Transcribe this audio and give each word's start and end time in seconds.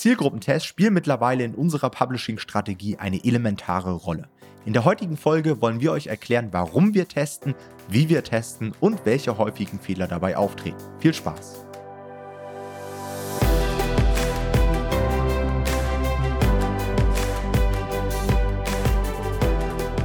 Zielgruppentests 0.00 0.66
spielen 0.66 0.94
mittlerweile 0.94 1.44
in 1.44 1.54
unserer 1.54 1.90
Publishing-Strategie 1.90 2.96
eine 2.96 3.22
elementare 3.22 3.92
Rolle. 3.92 4.28
In 4.64 4.72
der 4.72 4.86
heutigen 4.86 5.18
Folge 5.18 5.60
wollen 5.60 5.80
wir 5.80 5.92
euch 5.92 6.06
erklären, 6.06 6.48
warum 6.52 6.94
wir 6.94 7.06
testen, 7.06 7.54
wie 7.86 8.08
wir 8.08 8.24
testen 8.24 8.72
und 8.80 9.04
welche 9.04 9.36
häufigen 9.36 9.78
Fehler 9.78 10.06
dabei 10.06 10.38
auftreten. 10.38 10.78
Viel 11.00 11.12
Spaß! 11.12 11.69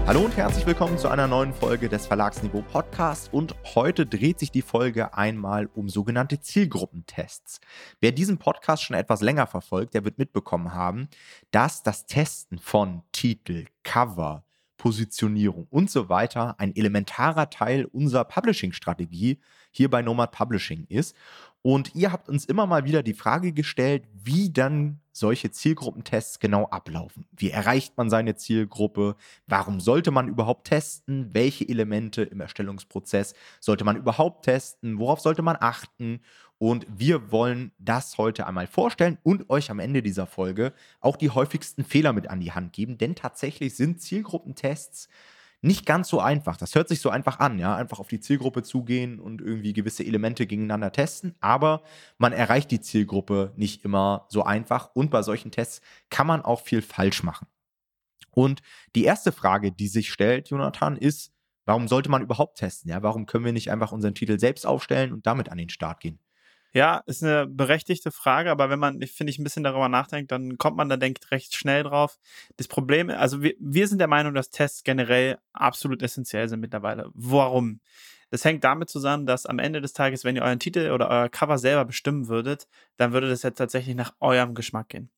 Hallo 0.07 0.21
und 0.23 0.37
herzlich 0.37 0.67
willkommen 0.67 0.99
zu 0.99 1.07
einer 1.07 1.27
neuen 1.27 1.51
Folge 1.51 1.89
des 1.89 2.05
Verlagsniveau 2.05 2.61
Podcasts 2.61 3.27
und 3.31 3.55
heute 3.73 4.05
dreht 4.05 4.37
sich 4.37 4.51
die 4.51 4.61
Folge 4.61 5.15
einmal 5.15 5.67
um 5.73 5.89
sogenannte 5.89 6.39
Zielgruppentests. 6.39 7.59
Wer 8.01 8.11
diesen 8.11 8.37
Podcast 8.37 8.83
schon 8.83 8.95
etwas 8.95 9.21
länger 9.21 9.47
verfolgt, 9.47 9.95
der 9.95 10.05
wird 10.05 10.19
mitbekommen 10.19 10.75
haben, 10.75 11.09
dass 11.49 11.81
das 11.81 12.05
Testen 12.05 12.59
von 12.59 13.01
Titel, 13.13 13.65
Cover, 13.81 14.43
Positionierung 14.77 15.65
und 15.71 15.89
so 15.89 16.07
weiter 16.07 16.53
ein 16.59 16.75
elementarer 16.75 17.49
Teil 17.49 17.85
unserer 17.85 18.25
Publishing-Strategie 18.25 19.39
hier 19.71 19.89
bei 19.89 20.03
Nomad 20.03 20.31
Publishing 20.31 20.85
ist. 20.87 21.15
Und 21.65 21.95
ihr 21.95 22.11
habt 22.11 22.29
uns 22.29 22.45
immer 22.45 22.67
mal 22.67 22.85
wieder 22.85 23.01
die 23.01 23.15
Frage 23.15 23.51
gestellt, 23.51 24.03
wie 24.13 24.53
dann 24.53 24.99
solche 25.11 25.49
Zielgruppentests 25.49 26.37
genau 26.37 26.65
ablaufen. 26.65 27.25
Wie 27.35 27.49
erreicht 27.49 27.97
man 27.97 28.11
seine 28.11 28.35
Zielgruppe? 28.35 29.15
Warum 29.47 29.79
sollte 29.79 30.11
man 30.11 30.27
überhaupt 30.27 30.67
testen? 30.67 31.33
Welche 31.33 31.67
Elemente 31.67 32.21
im 32.21 32.39
Erstellungsprozess 32.39 33.33
sollte 33.59 33.83
man 33.83 33.95
überhaupt 33.95 34.45
testen? 34.45 34.99
Worauf 34.99 35.21
sollte 35.21 35.41
man 35.41 35.57
achten? 35.59 36.19
Und 36.59 36.85
wir 36.87 37.31
wollen 37.31 37.71
das 37.79 38.19
heute 38.19 38.45
einmal 38.45 38.67
vorstellen 38.67 39.17
und 39.23 39.49
euch 39.49 39.71
am 39.71 39.79
Ende 39.79 40.03
dieser 40.03 40.27
Folge 40.27 40.71
auch 40.99 41.15
die 41.15 41.31
häufigsten 41.31 41.83
Fehler 41.83 42.13
mit 42.13 42.29
an 42.29 42.41
die 42.41 42.51
Hand 42.51 42.73
geben, 42.73 42.99
denn 42.99 43.15
tatsächlich 43.15 43.75
sind 43.75 44.03
Zielgruppentests 44.03 45.09
nicht 45.65 45.85
ganz 45.85 46.09
so 46.09 46.19
einfach. 46.19 46.57
Das 46.57 46.75
hört 46.75 46.87
sich 46.87 47.01
so 47.01 47.09
einfach 47.09 47.39
an, 47.39 47.57
ja, 47.57 47.75
einfach 47.75 47.99
auf 47.99 48.07
die 48.07 48.19
Zielgruppe 48.19 48.63
zugehen 48.63 49.19
und 49.19 49.41
irgendwie 49.41 49.73
gewisse 49.73 50.05
Elemente 50.05 50.45
gegeneinander 50.45 50.91
testen, 50.91 51.35
aber 51.39 51.81
man 52.17 52.33
erreicht 52.33 52.69
die 52.71 52.81
Zielgruppe 52.81 53.51
nicht 53.55 53.83
immer 53.83 54.27
so 54.29 54.43
einfach 54.43 54.91
und 54.93 55.09
bei 55.09 55.23
solchen 55.23 55.51
Tests 55.51 55.81
kann 56.09 56.27
man 56.27 56.41
auch 56.43 56.61
viel 56.61 56.81
falsch 56.81 57.23
machen. 57.23 57.47
Und 58.31 58.61
die 58.95 59.05
erste 59.05 59.31
Frage, 59.31 59.71
die 59.71 59.87
sich 59.87 60.11
stellt, 60.11 60.49
Jonathan, 60.49 60.97
ist, 60.97 61.31
warum 61.65 61.87
sollte 61.87 62.09
man 62.09 62.21
überhaupt 62.21 62.59
testen? 62.59 62.91
Ja, 62.91 63.01
warum 63.01 63.25
können 63.25 63.45
wir 63.45 63.53
nicht 63.53 63.71
einfach 63.71 63.91
unseren 63.91 64.13
Titel 64.13 64.39
selbst 64.39 64.67
aufstellen 64.67 65.13
und 65.13 65.25
damit 65.25 65.49
an 65.49 65.57
den 65.57 65.69
Start 65.69 65.99
gehen? 65.99 66.19
Ja, 66.75 67.03
ist 67.05 67.23
eine 67.23 67.47
berechtigte 67.47 68.11
Frage, 68.11 68.51
aber 68.51 68.69
wenn 68.69 68.79
man, 68.79 69.01
finde 69.03 69.31
ich, 69.31 69.39
ein 69.39 69.45
bisschen 69.45 69.63
darüber 69.63 69.87
nachdenkt, 69.87 70.33
dann 70.33 70.57
kommt 70.57 70.75
man 70.75 70.89
da, 70.89 70.97
denkt, 70.97 71.31
recht 71.31 71.55
schnell 71.55 71.83
drauf. 71.83 72.19
Das 72.57 72.67
Problem, 72.67 73.09
also 73.09 73.41
wir, 73.41 73.53
wir 73.59 73.87
sind 73.87 73.99
der 73.99 74.09
Meinung, 74.09 74.33
dass 74.33 74.49
Tests 74.49 74.83
generell 74.83 75.37
absolut 75.53 76.01
essentiell 76.01 76.49
sind 76.49 76.59
mittlerweile. 76.59 77.09
Warum? 77.13 77.79
Das 78.29 78.43
hängt 78.43 78.65
damit 78.65 78.89
zusammen, 78.89 79.25
dass 79.25 79.45
am 79.45 79.57
Ende 79.57 79.79
des 79.79 79.93
Tages, 79.93 80.25
wenn 80.25 80.35
ihr 80.35 80.41
euren 80.41 80.59
Titel 80.59 80.91
oder 80.91 81.09
euer 81.09 81.29
Cover 81.29 81.57
selber 81.57 81.85
bestimmen 81.85 82.27
würdet, 82.27 82.67
dann 82.97 83.13
würde 83.13 83.29
das 83.29 83.43
jetzt 83.43 83.57
tatsächlich 83.57 83.95
nach 83.95 84.13
eurem 84.19 84.53
Geschmack 84.53 84.89
gehen. 84.89 85.09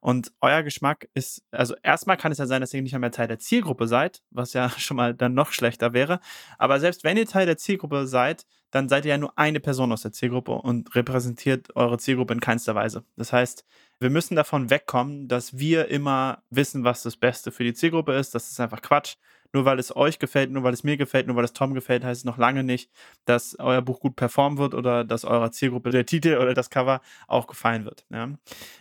Und 0.00 0.32
euer 0.40 0.64
Geschmack 0.64 1.08
ist, 1.14 1.44
also 1.52 1.76
erstmal 1.84 2.16
kann 2.16 2.32
es 2.32 2.38
ja 2.38 2.46
sein, 2.46 2.60
dass 2.60 2.74
ihr 2.74 2.82
nicht 2.82 2.98
mehr 2.98 3.12
Teil 3.12 3.28
der 3.28 3.38
Zielgruppe 3.38 3.86
seid, 3.86 4.22
was 4.30 4.52
ja 4.52 4.68
schon 4.78 4.96
mal 4.96 5.14
dann 5.14 5.34
noch 5.34 5.52
schlechter 5.52 5.92
wäre. 5.92 6.18
Aber 6.58 6.80
selbst 6.80 7.04
wenn 7.04 7.16
ihr 7.16 7.26
Teil 7.26 7.46
der 7.46 7.58
Zielgruppe 7.58 8.08
seid, 8.08 8.44
dann 8.74 8.88
seid 8.88 9.04
ihr 9.04 9.10
ja 9.10 9.18
nur 9.18 9.38
eine 9.38 9.60
Person 9.60 9.92
aus 9.92 10.02
der 10.02 10.12
Zielgruppe 10.12 10.52
und 10.52 10.94
repräsentiert 10.96 11.76
eure 11.76 11.98
Zielgruppe 11.98 12.34
in 12.34 12.40
keinster 12.40 12.74
Weise. 12.74 13.04
Das 13.16 13.32
heißt, 13.32 13.64
wir 14.00 14.10
müssen 14.10 14.34
davon 14.34 14.68
wegkommen, 14.68 15.28
dass 15.28 15.56
wir 15.56 15.88
immer 15.88 16.42
wissen, 16.50 16.82
was 16.82 17.04
das 17.04 17.16
Beste 17.16 17.52
für 17.52 17.62
die 17.62 17.74
Zielgruppe 17.74 18.14
ist. 18.14 18.34
Das 18.34 18.50
ist 18.50 18.58
einfach 18.58 18.82
Quatsch 18.82 19.14
nur 19.54 19.64
weil 19.64 19.78
es 19.78 19.94
euch 19.94 20.18
gefällt, 20.18 20.50
nur 20.50 20.64
weil 20.64 20.74
es 20.74 20.82
mir 20.82 20.96
gefällt, 20.96 21.28
nur 21.28 21.36
weil 21.36 21.44
es 21.44 21.52
Tom 21.52 21.74
gefällt, 21.74 22.04
heißt 22.04 22.20
es 22.20 22.24
noch 22.24 22.38
lange 22.38 22.64
nicht, 22.64 22.90
dass 23.24 23.56
euer 23.60 23.80
Buch 23.80 24.00
gut 24.00 24.16
performen 24.16 24.58
wird 24.58 24.74
oder 24.74 25.04
dass 25.04 25.24
eurer 25.24 25.52
Zielgruppe 25.52 25.90
der 25.90 26.04
Titel 26.04 26.36
oder 26.38 26.54
das 26.54 26.70
Cover 26.70 27.00
auch 27.28 27.46
gefallen 27.46 27.84
wird. 27.84 28.04
Ja. 28.10 28.30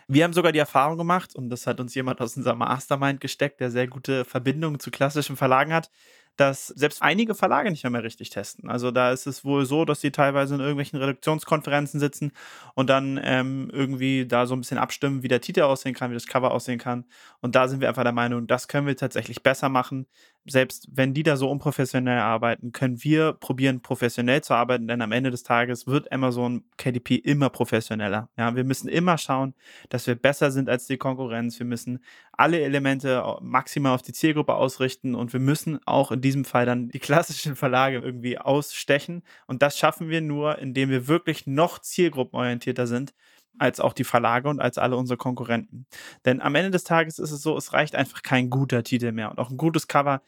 Wir 0.08 0.24
haben 0.24 0.34
sogar 0.34 0.52
die 0.52 0.60
Erfahrung 0.60 0.98
gemacht, 0.98 1.36
und 1.36 1.50
das 1.50 1.68
hat 1.68 1.80
uns 1.80 1.94
jemand 1.94 2.20
aus 2.22 2.36
unserem 2.36 2.58
Mastermind 2.58 3.22
gesteckt, 3.22 3.60
der 3.60 3.70
sehr 3.70 3.88
gute 3.88 4.26
Verbindungen 4.26 4.80
zu 4.80 4.90
klassischen 4.90 5.38
Verlagen 5.38 5.74
hat, 5.74 5.92
dass 6.36 6.68
selbst 6.68 7.02
einige 7.02 7.36
Verlage 7.36 7.70
nicht 7.70 7.88
mehr, 7.88 8.04
richtig 8.04 8.30
testen. 8.32 8.70
Also 8.70 8.92
da 8.92 9.12
ist 9.12 9.28
es 9.28 9.46
wohl 9.46 9.66
so, 9.66 9.86
dass 9.86 10.02
sie 10.02 10.12
teilweise 10.12 10.56
in 10.56 10.62
irgendwelchen 10.62 11.00
Redaktionskonferenzen 11.00 12.00
sitzen 12.00 12.32
und 12.74 12.90
dann 12.90 13.20
ähm, 13.24 13.70
irgendwie 13.72 14.26
da 14.26 14.48
so 14.48 14.56
ein 14.56 14.62
bisschen 14.62 14.80
abstimmen, 14.80 15.24
wie 15.24 15.28
der 15.28 15.42
Titel 15.42 15.62
aussehen 15.62 15.94
kann, 15.94 16.10
wie 16.12 16.16
das 16.16 16.28
Cover 16.28 16.52
aussehen 16.52 16.80
kann. 16.80 17.06
Und 17.42 17.56
da 17.56 17.68
sind 17.68 17.82
wir 17.82 17.90
einfach 17.90 18.04
der 18.04 18.14
Meinung, 18.14 18.48
das 18.48 18.68
können 18.68 18.88
wir 18.88 18.98
tatsächlich 18.98 19.44
besser 19.44 19.70
machen. 19.70 20.08
Selbst 20.46 20.90
wenn 20.92 21.14
die 21.14 21.24
da 21.24 21.38
so 21.38 21.50
unprofessionell 21.50 22.20
arbeiten, 22.20 22.74
können 22.74 23.02
wir 23.04 23.32
probieren, 23.32 23.82
professionell 23.82 24.44
zu 24.44 24.54
arbeiten, 24.54 24.90
denn 24.90 25.02
am 25.02 25.14
Ende 25.14 25.32
des 25.32 25.44
Tages 25.44 25.88
wird 25.88 26.12
Amazon 26.12 26.66
KDP 26.78 27.16
immer 27.16 27.50
professioneller. 27.50 28.30
Ja, 28.38 28.54
wir 28.56 28.66
müssen 28.66 28.90
immer 28.90 29.18
schauen, 29.18 29.54
dass 29.88 30.06
wir 30.06 30.16
besser 30.16 30.52
sind 30.52 30.70
als 30.70 30.86
die 30.86 30.98
Konkurrenz. 30.98 31.60
Wir 31.60 31.66
müssen 31.66 32.04
alle 32.34 32.60
Elemente 32.60 33.24
maximal 33.42 33.96
auf 33.96 34.02
die 34.02 34.12
Zielgruppe 34.12 34.56
ausrichten 34.56 35.16
und 35.16 35.32
wir 35.32 35.40
müssen 35.40 35.80
auch 35.86 36.12
in 36.12 36.20
diesem 36.20 36.44
Fall 36.44 36.66
dann 36.66 36.90
die 36.90 37.00
klassischen 37.00 37.56
Verlage 37.58 38.00
irgendwie 38.00 38.38
ausstechen. 38.38 39.24
Und 39.48 39.62
das 39.62 39.78
schaffen 39.78 40.10
wir 40.10 40.20
nur, 40.20 40.60
indem 40.60 40.90
wir 40.90 41.08
wirklich 41.08 41.48
noch 41.48 41.80
zielgruppenorientierter 41.80 42.86
sind 42.86 43.14
als 43.58 43.80
auch 43.80 43.94
die 43.94 44.04
Verlage 44.04 44.50
und 44.50 44.60
als 44.60 44.78
alle 44.78 44.98
unsere 44.98 45.18
Konkurrenten. 45.18 45.86
Denn 46.26 46.42
am 46.42 46.56
Ende 46.56 46.72
des 46.72 46.84
Tages 46.84 47.20
ist 47.20 47.32
es 47.32 47.42
so, 47.42 47.58
es 47.58 47.74
reicht 47.74 47.96
einfach 47.96 48.24
kein 48.24 48.50
guter 48.50 48.84
Titel 48.84 49.12
mehr. 49.12 49.32
Und 49.32 49.40
auch 49.40 49.50
ein 49.50 49.58
gutes 49.58 49.88
Cover 49.88 50.22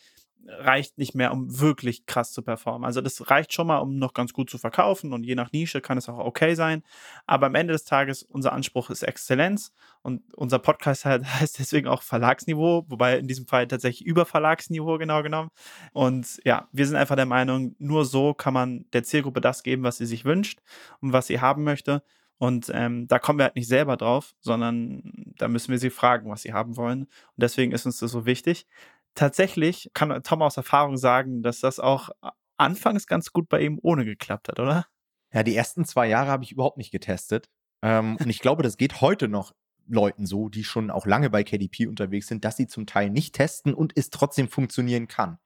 reicht 0.48 0.98
nicht 0.98 1.16
mehr, 1.16 1.32
um 1.32 1.60
wirklich 1.60 2.06
krass 2.06 2.32
zu 2.32 2.42
performen. 2.42 2.86
Also 2.86 3.02
das 3.02 3.30
reicht 3.30 3.54
schon 3.54 3.68
mal, 3.68 3.80
um 3.80 3.98
noch 3.98 4.14
ganz 4.14 4.34
gut 4.34 4.50
zu 4.50 4.58
verkaufen 4.58 5.12
und 5.12 5.24
je 5.24 5.36
nach 5.36 5.52
Nische 5.52 5.82
kann 5.82 5.98
es 5.98 6.08
auch 6.08 6.20
okay 6.20 6.56
sein. 6.56 6.84
Aber 7.26 7.48
am 7.48 7.56
Ende 7.56 7.74
des 7.74 7.84
Tages, 7.84 8.24
unser 8.24 8.54
Anspruch 8.54 8.90
ist 8.90 9.04
Exzellenz 9.04 9.74
und 10.02 10.22
unser 10.36 10.60
Podcast 10.60 11.06
heißt 11.06 11.60
deswegen 11.60 11.88
auch 11.88 12.04
Verlagsniveau, 12.04 12.86
wobei 12.88 13.18
in 13.18 13.28
diesem 13.28 13.48
Fall 13.48 13.68
tatsächlich 13.68 14.06
über 14.06 14.26
Verlagsniveau 14.26 14.98
genau 14.98 15.24
genommen. 15.24 15.50
Und 15.94 16.40
ja, 16.44 16.68
wir 16.72 16.86
sind 16.86 16.96
einfach 16.96 17.16
der 17.16 17.26
Meinung, 17.26 17.76
nur 17.80 18.06
so 18.06 18.34
kann 18.34 18.54
man 18.54 18.86
der 18.94 19.04
Zielgruppe 19.04 19.42
das 19.42 19.64
geben, 19.64 19.84
was 19.84 19.98
sie 19.98 20.06
sich 20.06 20.26
wünscht 20.26 20.60
und 21.02 21.12
was 21.12 21.28
sie 21.28 21.42
haben 21.42 21.64
möchte. 21.64 22.04
Und 22.38 22.70
ähm, 22.74 23.08
da 23.08 23.18
kommen 23.18 23.40
wir 23.40 23.46
halt 23.46 23.56
nicht 23.56 23.70
selber 23.70 23.96
drauf, 23.96 24.34
sondern 24.42 25.34
da 25.38 25.48
müssen 25.48 25.72
wir 25.72 25.80
sie 25.80 25.90
fragen, 25.90 26.30
was 26.30 26.42
sie 26.42 26.54
haben 26.54 26.76
wollen. 26.76 27.04
Und 27.04 27.10
deswegen 27.38 27.72
ist 27.72 27.86
uns 27.86 28.00
das 28.00 28.12
so 28.12 28.26
wichtig 28.26 28.68
tatsächlich 29.16 29.90
kann 29.94 30.22
Tom 30.24 30.42
aus 30.42 30.58
Erfahrung 30.58 30.98
sagen, 30.98 31.42
dass 31.42 31.62
das 31.62 31.80
auch 31.80 32.10
anfangs 32.58 33.08
ganz 33.08 33.32
gut 33.32 33.50
bei 33.50 33.62
ihm 33.62 33.80
ohne 33.82 34.06
geklappt 34.06 34.50
hat, 34.50 34.60
oder? 34.60 34.86
Ja, 35.34 35.44
die 35.44 35.56
ersten 35.56 35.86
zwei 35.86 36.08
Jahre 36.08 36.30
habe 36.30 36.44
ich 36.44 36.52
überhaupt 36.52 36.78
nicht 36.78 36.92
getestet. 36.92 37.50
Ähm, 37.82 38.18
und 38.18 38.30
ich 38.30 38.40
glaube, 38.40 38.64
das 38.64 38.78
geht 38.78 39.02
heute 39.02 39.28
noch 39.28 39.54
Leuten 39.88 40.26
so, 40.26 40.50
die 40.50 40.64
schon 40.64 40.92
auch 40.92 41.06
lange 41.06 41.30
bei 41.30 41.44
KDP 41.44 41.88
unterwegs 41.88 42.28
sind, 42.28 42.46
dass 42.46 42.58
sie 42.58 42.68
zum 42.68 42.86
Teil 42.86 43.10
nicht 43.10 43.36
testen 43.36 43.74
und 43.74 43.94
es 43.96 44.10
trotzdem 44.10 44.48
funktionieren 44.48 45.08
kann. 45.08 45.38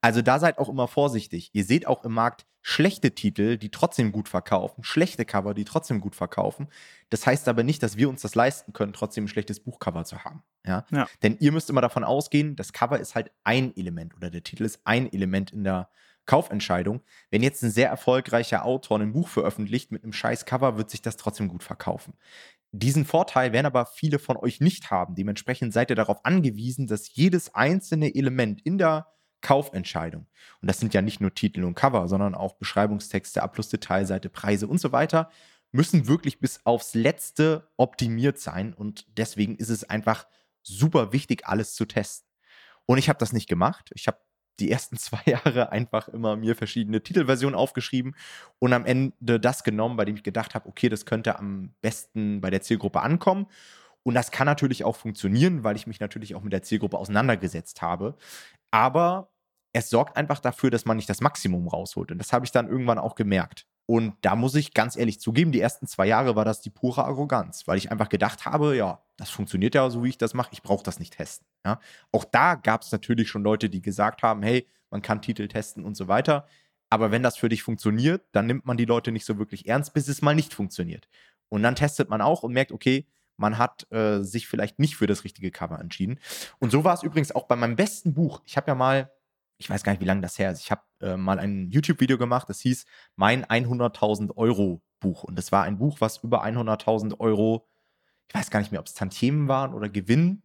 Also 0.00 0.22
da 0.22 0.38
seid 0.38 0.58
auch 0.58 0.68
immer 0.68 0.88
vorsichtig. 0.88 1.50
Ihr 1.52 1.64
seht 1.64 1.86
auch 1.86 2.04
im 2.04 2.12
Markt 2.12 2.46
schlechte 2.62 3.14
Titel, 3.14 3.56
die 3.56 3.70
trotzdem 3.70 4.12
gut 4.12 4.28
verkaufen, 4.28 4.84
schlechte 4.84 5.24
Cover, 5.24 5.54
die 5.54 5.64
trotzdem 5.64 6.00
gut 6.00 6.14
verkaufen. 6.14 6.68
Das 7.08 7.26
heißt 7.26 7.48
aber 7.48 7.62
nicht, 7.62 7.82
dass 7.82 7.96
wir 7.96 8.08
uns 8.08 8.22
das 8.22 8.34
leisten 8.34 8.72
können, 8.72 8.92
trotzdem 8.92 9.24
ein 9.24 9.28
schlechtes 9.28 9.60
Buchcover 9.60 10.04
zu 10.04 10.24
haben. 10.24 10.42
Ja? 10.66 10.84
ja. 10.90 11.06
Denn 11.22 11.36
ihr 11.40 11.52
müsst 11.52 11.70
immer 11.70 11.80
davon 11.80 12.04
ausgehen, 12.04 12.56
das 12.56 12.72
Cover 12.72 12.98
ist 13.00 13.14
halt 13.14 13.30
ein 13.44 13.76
Element 13.76 14.14
oder 14.14 14.30
der 14.30 14.42
Titel 14.42 14.64
ist 14.64 14.80
ein 14.84 15.10
Element 15.12 15.52
in 15.52 15.64
der 15.64 15.88
Kaufentscheidung. 16.26 17.00
Wenn 17.30 17.42
jetzt 17.42 17.62
ein 17.62 17.70
sehr 17.70 17.88
erfolgreicher 17.88 18.64
Autor 18.64 19.00
ein 19.00 19.12
Buch 19.12 19.28
veröffentlicht 19.28 19.90
mit 19.90 20.04
einem 20.04 20.12
scheiß 20.12 20.44
Cover, 20.44 20.76
wird 20.76 20.90
sich 20.90 21.02
das 21.02 21.16
trotzdem 21.16 21.48
gut 21.48 21.62
verkaufen. 21.62 22.14
Diesen 22.72 23.04
Vorteil 23.04 23.52
werden 23.52 23.66
aber 23.66 23.86
viele 23.86 24.20
von 24.20 24.36
euch 24.36 24.60
nicht 24.60 24.90
haben. 24.90 25.16
Dementsprechend 25.16 25.72
seid 25.72 25.90
ihr 25.90 25.96
darauf 25.96 26.24
angewiesen, 26.24 26.86
dass 26.86 27.14
jedes 27.14 27.54
einzelne 27.54 28.14
Element 28.14 28.62
in 28.62 28.78
der 28.78 29.08
Kaufentscheidung. 29.42 30.26
Und 30.60 30.68
das 30.68 30.80
sind 30.80 30.94
ja 30.94 31.02
nicht 31.02 31.20
nur 31.20 31.34
Titel 31.34 31.64
und 31.64 31.74
Cover, 31.74 32.08
sondern 32.08 32.34
auch 32.34 32.54
Beschreibungstexte, 32.54 33.42
Abschlussdetailseite, 33.42 34.28
Preise 34.28 34.66
und 34.66 34.80
so 34.80 34.92
weiter, 34.92 35.30
müssen 35.72 36.08
wirklich 36.08 36.40
bis 36.40 36.60
aufs 36.64 36.94
Letzte 36.94 37.68
optimiert 37.76 38.38
sein. 38.38 38.74
Und 38.74 39.06
deswegen 39.16 39.56
ist 39.56 39.68
es 39.68 39.84
einfach 39.84 40.26
super 40.62 41.12
wichtig, 41.12 41.46
alles 41.46 41.74
zu 41.74 41.86
testen. 41.86 42.28
Und 42.86 42.98
ich 42.98 43.08
habe 43.08 43.18
das 43.18 43.32
nicht 43.32 43.48
gemacht. 43.48 43.90
Ich 43.94 44.06
habe 44.06 44.18
die 44.58 44.70
ersten 44.70 44.96
zwei 44.98 45.22
Jahre 45.26 45.72
einfach 45.72 46.08
immer 46.08 46.36
mir 46.36 46.54
verschiedene 46.54 47.02
Titelversionen 47.02 47.58
aufgeschrieben 47.58 48.14
und 48.58 48.72
am 48.72 48.84
Ende 48.84 49.40
das 49.40 49.64
genommen, 49.64 49.96
bei 49.96 50.04
dem 50.04 50.16
ich 50.16 50.22
gedacht 50.22 50.54
habe, 50.54 50.68
okay, 50.68 50.88
das 50.88 51.06
könnte 51.06 51.38
am 51.38 51.74
besten 51.80 52.40
bei 52.40 52.50
der 52.50 52.62
Zielgruppe 52.62 53.00
ankommen. 53.00 53.46
Und 54.02 54.14
das 54.14 54.30
kann 54.30 54.46
natürlich 54.46 54.84
auch 54.84 54.96
funktionieren, 54.96 55.62
weil 55.62 55.76
ich 55.76 55.86
mich 55.86 56.00
natürlich 56.00 56.34
auch 56.34 56.42
mit 56.42 56.54
der 56.54 56.62
Zielgruppe 56.62 56.96
auseinandergesetzt 56.96 57.82
habe. 57.82 58.16
Aber 58.70 59.29
es 59.72 59.90
sorgt 59.90 60.16
einfach 60.16 60.40
dafür, 60.40 60.70
dass 60.70 60.84
man 60.84 60.96
nicht 60.96 61.08
das 61.08 61.20
Maximum 61.20 61.68
rausholt. 61.68 62.10
Und 62.10 62.18
das 62.18 62.32
habe 62.32 62.44
ich 62.44 62.52
dann 62.52 62.68
irgendwann 62.68 62.98
auch 62.98 63.14
gemerkt. 63.14 63.66
Und 63.86 64.14
da 64.20 64.36
muss 64.36 64.54
ich 64.54 64.72
ganz 64.72 64.96
ehrlich 64.96 65.20
zugeben, 65.20 65.50
die 65.50 65.60
ersten 65.60 65.86
zwei 65.86 66.06
Jahre 66.06 66.36
war 66.36 66.44
das 66.44 66.60
die 66.60 66.70
pure 66.70 67.04
Arroganz, 67.04 67.66
weil 67.66 67.76
ich 67.76 67.90
einfach 67.90 68.08
gedacht 68.08 68.46
habe, 68.46 68.76
ja, 68.76 69.02
das 69.16 69.30
funktioniert 69.30 69.74
ja 69.74 69.90
so, 69.90 70.04
wie 70.04 70.10
ich 70.10 70.18
das 70.18 70.32
mache, 70.32 70.50
ich 70.52 70.62
brauche 70.62 70.84
das 70.84 71.00
nicht 71.00 71.16
testen. 71.16 71.46
Ja? 71.66 71.80
Auch 72.12 72.24
da 72.24 72.54
gab 72.54 72.82
es 72.82 72.92
natürlich 72.92 73.28
schon 73.28 73.42
Leute, 73.42 73.68
die 73.68 73.82
gesagt 73.82 74.22
haben, 74.22 74.42
hey, 74.42 74.66
man 74.90 75.02
kann 75.02 75.22
Titel 75.22 75.48
testen 75.48 75.84
und 75.84 75.96
so 75.96 76.06
weiter. 76.08 76.46
Aber 76.88 77.10
wenn 77.10 77.22
das 77.22 77.36
für 77.36 77.48
dich 77.48 77.62
funktioniert, 77.62 78.22
dann 78.32 78.46
nimmt 78.46 78.66
man 78.66 78.76
die 78.76 78.84
Leute 78.84 79.12
nicht 79.12 79.24
so 79.24 79.38
wirklich 79.38 79.68
ernst, 79.68 79.92
bis 79.92 80.08
es 80.08 80.22
mal 80.22 80.34
nicht 80.34 80.54
funktioniert. 80.54 81.08
Und 81.48 81.62
dann 81.62 81.76
testet 81.76 82.08
man 82.08 82.20
auch 82.20 82.42
und 82.42 82.52
merkt, 82.52 82.72
okay, 82.72 83.06
man 83.36 83.58
hat 83.58 83.90
äh, 83.90 84.22
sich 84.22 84.46
vielleicht 84.46 84.78
nicht 84.78 84.96
für 84.96 85.06
das 85.06 85.24
richtige 85.24 85.50
Cover 85.50 85.80
entschieden. 85.80 86.20
Und 86.58 86.70
so 86.70 86.84
war 86.84 86.94
es 86.94 87.02
übrigens 87.02 87.32
auch 87.32 87.48
bei 87.48 87.56
meinem 87.56 87.74
besten 87.74 88.14
Buch. 88.14 88.42
Ich 88.44 88.56
habe 88.56 88.68
ja 88.68 88.74
mal 88.74 89.10
ich 89.60 89.68
weiß 89.68 89.82
gar 89.82 89.92
nicht, 89.92 90.00
wie 90.00 90.06
lange 90.06 90.22
das 90.22 90.38
her 90.38 90.50
ist. 90.50 90.60
Ich 90.60 90.70
habe 90.70 90.82
äh, 91.02 91.16
mal 91.16 91.38
ein 91.38 91.70
YouTube-Video 91.70 92.16
gemacht, 92.16 92.48
das 92.48 92.60
hieß 92.60 92.86
Mein 93.16 93.44
100.000 93.44 94.36
Euro 94.36 94.82
Buch. 95.00 95.22
Und 95.22 95.36
das 95.36 95.52
war 95.52 95.64
ein 95.64 95.78
Buch, 95.78 96.00
was 96.00 96.18
über 96.18 96.44
100.000 96.44 97.20
Euro, 97.20 97.68
ich 98.28 98.34
weiß 98.34 98.50
gar 98.50 98.60
nicht 98.60 98.72
mehr, 98.72 98.80
ob 98.80 98.86
es 98.86 98.94
Tantiemen 98.94 99.48
waren 99.48 99.74
oder 99.74 99.90
Gewinn, 99.90 100.42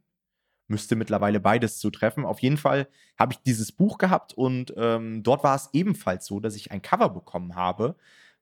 müsste 0.68 0.98
mittlerweile 0.98 1.40
beides 1.40 1.80
zu 1.80 1.92
treffen. 1.92 2.26
Auf 2.26 2.40
jeden 2.40 2.58
Fall 2.58 2.90
habe 3.18 3.34
ich 3.34 3.40
dieses 3.40 3.72
Buch 3.72 3.98
gehabt 3.98 4.34
und 4.34 4.74
ähm, 4.76 5.24
dort 5.24 5.44
war 5.44 5.56
es 5.56 5.70
ebenfalls 5.72 6.26
so, 6.26 6.42
dass 6.42 6.56
ich 6.56 6.72
ein 6.72 6.82
Cover 6.82 7.10
bekommen 7.10 7.56
habe, 7.56 7.96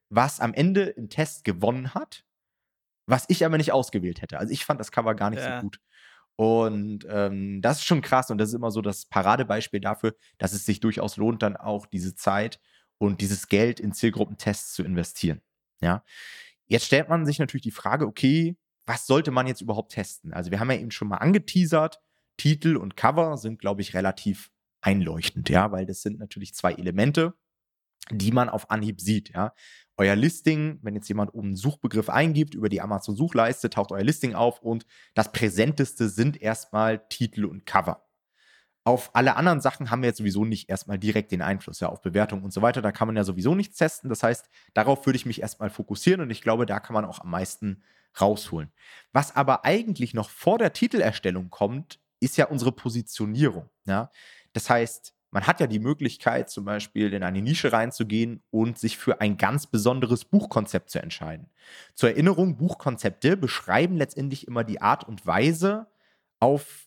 was 0.08 0.40
am 0.40 0.54
Ende 0.54 0.86
im 0.86 1.08
Test 1.08 1.44
gewonnen 1.44 1.94
hat, 1.94 2.24
was 3.06 3.26
ich 3.28 3.44
aber 3.44 3.58
nicht 3.58 3.72
ausgewählt 3.72 4.22
hätte. 4.22 4.38
Also 4.38 4.52
ich 4.52 4.64
fand 4.64 4.80
das 4.80 4.90
Cover 4.90 5.14
gar 5.14 5.30
nicht 5.30 5.42
ja. 5.42 5.56
so 5.56 5.62
gut. 5.62 5.80
Und 6.36 7.06
ähm, 7.08 7.62
das 7.62 7.78
ist 7.78 7.84
schon 7.84 8.02
krass 8.02 8.30
und 8.30 8.38
das 8.38 8.48
ist 8.48 8.54
immer 8.54 8.70
so 8.70 8.82
das 8.82 9.06
Paradebeispiel 9.06 9.80
dafür, 9.80 10.14
dass 10.38 10.52
es 10.52 10.66
sich 10.66 10.80
durchaus 10.80 11.16
lohnt, 11.16 11.42
dann 11.42 11.56
auch 11.56 11.86
diese 11.86 12.14
Zeit 12.14 12.60
und 12.98 13.20
dieses 13.20 13.48
Geld 13.48 13.80
in 13.80 13.92
Zielgruppentests 13.92 14.74
zu 14.74 14.82
investieren. 14.82 15.42
Ja. 15.80 16.04
Jetzt 16.66 16.86
stellt 16.86 17.08
man 17.08 17.26
sich 17.26 17.38
natürlich 17.38 17.62
die 17.62 17.70
Frage, 17.70 18.06
okay, 18.06 18.56
was 18.86 19.06
sollte 19.06 19.30
man 19.30 19.46
jetzt 19.46 19.60
überhaupt 19.60 19.92
testen? 19.92 20.32
Also 20.32 20.50
wir 20.50 20.60
haben 20.60 20.70
ja 20.70 20.78
eben 20.78 20.90
schon 20.90 21.08
mal 21.08 21.18
angeteasert, 21.18 22.00
Titel 22.36 22.76
und 22.76 22.96
Cover 22.96 23.36
sind, 23.36 23.60
glaube 23.60 23.82
ich, 23.82 23.94
relativ 23.94 24.50
einleuchtend, 24.80 25.48
ja, 25.48 25.70
weil 25.72 25.86
das 25.86 26.02
sind 26.02 26.18
natürlich 26.18 26.54
zwei 26.54 26.72
Elemente, 26.72 27.34
die 28.10 28.32
man 28.32 28.48
auf 28.48 28.70
Anhieb 28.70 29.00
sieht, 29.00 29.30
ja 29.30 29.52
euer 29.96 30.16
Listing, 30.16 30.78
wenn 30.82 30.94
jetzt 30.94 31.08
jemand 31.08 31.34
oben 31.34 31.48
einen 31.48 31.56
Suchbegriff 31.56 32.08
eingibt 32.08 32.54
über 32.54 32.68
die 32.68 32.80
Amazon-Suchleiste, 32.80 33.70
taucht 33.70 33.92
euer 33.92 34.02
Listing 34.02 34.34
auf 34.34 34.60
und 34.60 34.86
das 35.14 35.32
Präsenteste 35.32 36.08
sind 36.08 36.40
erstmal 36.40 37.06
Titel 37.08 37.44
und 37.44 37.64
Cover. 37.64 38.04
Auf 38.86 39.14
alle 39.14 39.36
anderen 39.36 39.60
Sachen 39.60 39.90
haben 39.90 40.02
wir 40.02 40.08
jetzt 40.08 40.18
sowieso 40.18 40.44
nicht 40.44 40.68
erstmal 40.68 40.98
direkt 40.98 41.32
den 41.32 41.40
Einfluss, 41.40 41.80
ja, 41.80 41.88
auf 41.88 42.02
Bewertung 42.02 42.42
und 42.42 42.52
so 42.52 42.60
weiter. 42.60 42.82
Da 42.82 42.92
kann 42.92 43.08
man 43.08 43.16
ja 43.16 43.24
sowieso 43.24 43.54
nichts 43.54 43.78
testen. 43.78 44.10
Das 44.10 44.22
heißt, 44.22 44.50
darauf 44.74 45.06
würde 45.06 45.16
ich 45.16 45.24
mich 45.24 45.40
erstmal 45.40 45.70
fokussieren 45.70 46.20
und 46.20 46.30
ich 46.30 46.42
glaube, 46.42 46.66
da 46.66 46.80
kann 46.80 46.92
man 46.92 47.06
auch 47.06 47.20
am 47.20 47.30
meisten 47.30 47.82
rausholen. 48.20 48.72
Was 49.12 49.34
aber 49.34 49.64
eigentlich 49.64 50.12
noch 50.12 50.28
vor 50.28 50.58
der 50.58 50.72
Titelerstellung 50.74 51.48
kommt, 51.50 51.98
ist 52.20 52.36
ja 52.36 52.46
unsere 52.46 52.72
Positionierung. 52.72 53.70
Ja? 53.86 54.10
Das 54.52 54.68
heißt, 54.68 55.14
man 55.34 55.48
hat 55.48 55.58
ja 55.58 55.66
die 55.66 55.80
Möglichkeit, 55.80 56.48
zum 56.48 56.64
Beispiel 56.64 57.12
in 57.12 57.24
eine 57.24 57.42
Nische 57.42 57.72
reinzugehen 57.72 58.40
und 58.50 58.78
sich 58.78 58.96
für 58.96 59.20
ein 59.20 59.36
ganz 59.36 59.66
besonderes 59.66 60.24
Buchkonzept 60.24 60.90
zu 60.90 61.02
entscheiden. 61.02 61.50
Zur 61.96 62.10
Erinnerung, 62.10 62.56
Buchkonzepte 62.56 63.36
beschreiben 63.36 63.96
letztendlich 63.96 64.46
immer 64.46 64.62
die 64.62 64.80
Art 64.80 65.02
und 65.02 65.26
Weise, 65.26 65.88
auf 66.38 66.86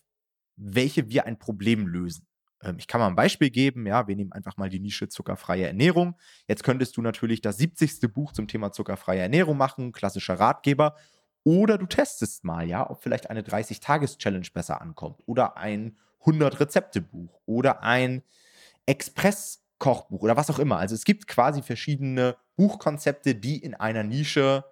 welche 0.56 1.10
wir 1.10 1.26
ein 1.26 1.38
Problem 1.38 1.86
lösen. 1.86 2.26
Ähm, 2.62 2.76
ich 2.78 2.86
kann 2.86 3.02
mal 3.02 3.08
ein 3.08 3.16
Beispiel 3.16 3.50
geben, 3.50 3.86
ja, 3.86 4.08
wir 4.08 4.16
nehmen 4.16 4.32
einfach 4.32 4.56
mal 4.56 4.70
die 4.70 4.80
Nische 4.80 5.10
zuckerfreie 5.10 5.66
Ernährung. 5.66 6.16
Jetzt 6.46 6.64
könntest 6.64 6.96
du 6.96 7.02
natürlich 7.02 7.42
das 7.42 7.58
70. 7.58 8.10
Buch 8.14 8.32
zum 8.32 8.48
Thema 8.48 8.72
zuckerfreie 8.72 9.20
Ernährung 9.20 9.58
machen, 9.58 9.92
klassischer 9.92 10.40
Ratgeber. 10.40 10.96
Oder 11.44 11.76
du 11.76 11.84
testest 11.84 12.44
mal, 12.44 12.66
ja, 12.66 12.88
ob 12.88 13.02
vielleicht 13.02 13.28
eine 13.28 13.42
30-Tages-Challenge 13.42 14.48
besser 14.54 14.80
ankommt 14.80 15.20
oder 15.26 15.58
ein 15.58 15.98
100-Rezepte-Buch 16.24 17.40
oder 17.46 17.82
ein 17.82 18.22
Express-Kochbuch 18.86 20.22
oder 20.22 20.36
was 20.36 20.50
auch 20.50 20.58
immer. 20.58 20.78
Also 20.78 20.94
es 20.94 21.04
gibt 21.04 21.26
quasi 21.26 21.62
verschiedene 21.62 22.36
Buchkonzepte, 22.56 23.34
die 23.34 23.58
in 23.58 23.74
einer 23.74 24.02
Nische 24.02 24.64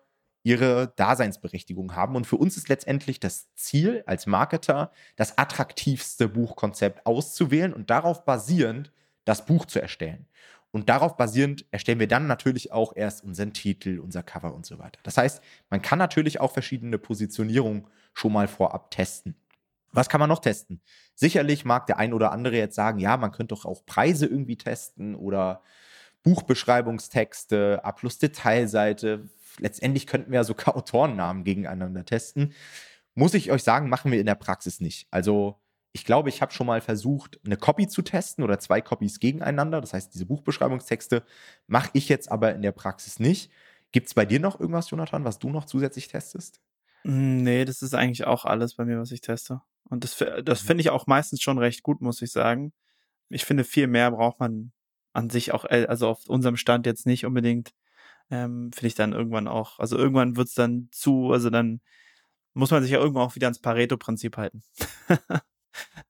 ihre 0.43 0.93
Daseinsberechtigung 0.95 1.97
haben. 1.97 2.15
Und 2.15 2.25
für 2.25 2.37
uns 2.37 2.57
ist 2.57 2.69
letztendlich 2.69 3.19
das 3.19 3.53
Ziel 3.55 4.05
als 4.07 4.27
Marketer, 4.27 4.93
das 5.17 5.39
attraktivste 5.39 6.29
Buchkonzept 6.29 7.05
auszuwählen 7.05 7.75
und 7.75 7.91
darauf 7.91 8.25
basierend 8.25 8.93
das 9.25 9.45
Buch 9.45 9.65
zu 9.67 9.83
erstellen. 9.83 10.29
Und 10.71 10.89
darauf 10.89 11.17
basierend 11.17 11.65
erstellen 11.71 11.99
wir 11.99 12.07
dann 12.07 12.27
natürlich 12.27 12.71
auch 12.71 12.95
erst 12.95 13.25
unseren 13.25 13.55
Titel, 13.55 13.99
unser 13.99 14.23
Cover 14.23 14.55
und 14.55 14.67
so 14.67 14.79
weiter. 14.79 15.01
Das 15.03 15.17
heißt, 15.17 15.43
man 15.69 15.83
kann 15.83 15.99
natürlich 15.99 16.39
auch 16.39 16.53
verschiedene 16.53 16.99
Positionierungen 16.99 17.87
schon 18.15 18.33
mal 18.33 18.47
vorab 18.47 18.91
testen. 18.91 19.35
Was 19.97 20.11
kann 20.11 20.21
man 20.21 20.29
noch 20.29 20.41
testen? 20.41 20.83
Sicherlich 21.15 21.65
mag 21.65 21.87
der 21.87 21.99
ein 21.99 22.13
oder 22.13 22.31
andere 22.31 22.57
jetzt 22.57 22.75
sagen, 22.75 22.99
ja, 22.99 23.17
man 23.17 23.33
könnte 23.33 23.55
doch 23.55 23.65
auch 23.65 23.87
Preise 23.87 24.27
irgendwie 24.27 24.59
testen 24.59 25.15
oder 25.15 25.63
Buchbeschreibungstexte, 26.23 27.81
A 27.83 27.93
plus 27.93 28.19
Detailseite. 28.19 29.31
Letztendlich 29.59 30.07
könnten 30.07 30.33
wir 30.33 30.41
ja 30.41 30.45
sogar 30.45 30.77
Autorennamen 30.77 31.45
gegeneinander 31.45 32.05
testen. 32.05 32.53
Muss 33.15 33.33
ich 33.33 33.51
euch 33.51 33.63
sagen, 33.63 33.89
machen 33.89 34.13
wir 34.13 34.21
in 34.21 34.27
der 34.27 34.35
Praxis 34.35 34.81
nicht. 34.81 35.09
Also 35.11 35.59
ich 35.93 36.05
glaube, 36.05 36.29
ich 36.29 36.43
habe 36.43 36.53
schon 36.53 36.67
mal 36.67 36.83
versucht, 36.83 37.41
eine 37.47 37.57
Copy 37.57 37.89
zu 37.89 38.03
testen 38.03 38.45
oder 38.45 38.59
zwei 38.59 38.83
Copies 38.83 39.19
gegeneinander. 39.19 39.81
Das 39.81 39.95
heißt, 39.95 40.13
diese 40.13 40.27
Buchbeschreibungstexte 40.27 41.25
mache 41.69 41.89
ich 41.95 42.11
jetzt 42.11 42.31
aber 42.31 42.55
in 42.55 42.61
der 42.61 42.73
Praxis 42.73 43.19
nicht. 43.19 43.51
Gibt 43.93 44.09
es 44.09 44.15
bei 44.15 44.27
dir 44.27 44.41
noch 44.41 44.61
irgendwas, 44.61 44.91
Jonathan, 44.91 45.25
was 45.25 45.39
du 45.39 45.49
noch 45.49 45.65
zusätzlich 45.65 46.09
testest? 46.09 46.61
Hm, 47.05 47.45
nee, 47.45 47.65
das 47.65 47.81
ist 47.81 47.95
eigentlich 47.95 48.27
auch 48.27 48.45
alles 48.45 48.75
bei 48.75 48.85
mir, 48.85 48.99
was 48.99 49.11
ich 49.11 49.23
teste. 49.23 49.63
Und 49.89 50.05
das, 50.05 50.17
das 50.45 50.63
mhm. 50.63 50.67
finde 50.67 50.81
ich 50.83 50.91
auch 50.91 51.07
meistens 51.07 51.43
schon 51.43 51.59
recht 51.59 51.83
gut, 51.83 52.01
muss 52.01 52.23
ich 52.23 52.33
sagen. 52.33 52.73
Ich 53.29 53.45
finde, 53.45 53.65
viel 53.65 53.87
mehr 53.87 54.11
braucht 54.11 54.41
man 54.41 54.73
an 55.13 55.31
sich 55.31 55.53
auch, 55.53 55.65
äh, 55.65 55.87
also 55.89 56.09
auf 56.09 56.29
unserem 56.29 56.57
Stand 56.57 56.87
jetzt 56.87 57.07
nicht 57.07 57.25
unbedingt. 57.27 57.73
Ähm, 58.31 58.71
finde 58.73 58.87
ich 58.89 58.95
dann 58.95 59.13
irgendwann 59.13 59.47
auch, 59.49 59.79
also 59.79 59.97
irgendwann 59.97 60.37
wird 60.37 60.49
es 60.49 60.55
dann 60.55 60.89
zu, 60.91 61.31
also 61.33 61.49
dann 61.49 61.81
muss 62.55 62.71
man 62.71 62.83
sich 62.83 62.91
ja 62.93 62.99
irgendwann 62.99 63.23
auch 63.23 63.37
wieder 63.37 63.47
ans 63.47 63.61
Pareto-Prinzip 63.61 64.37
halten. 64.37 64.63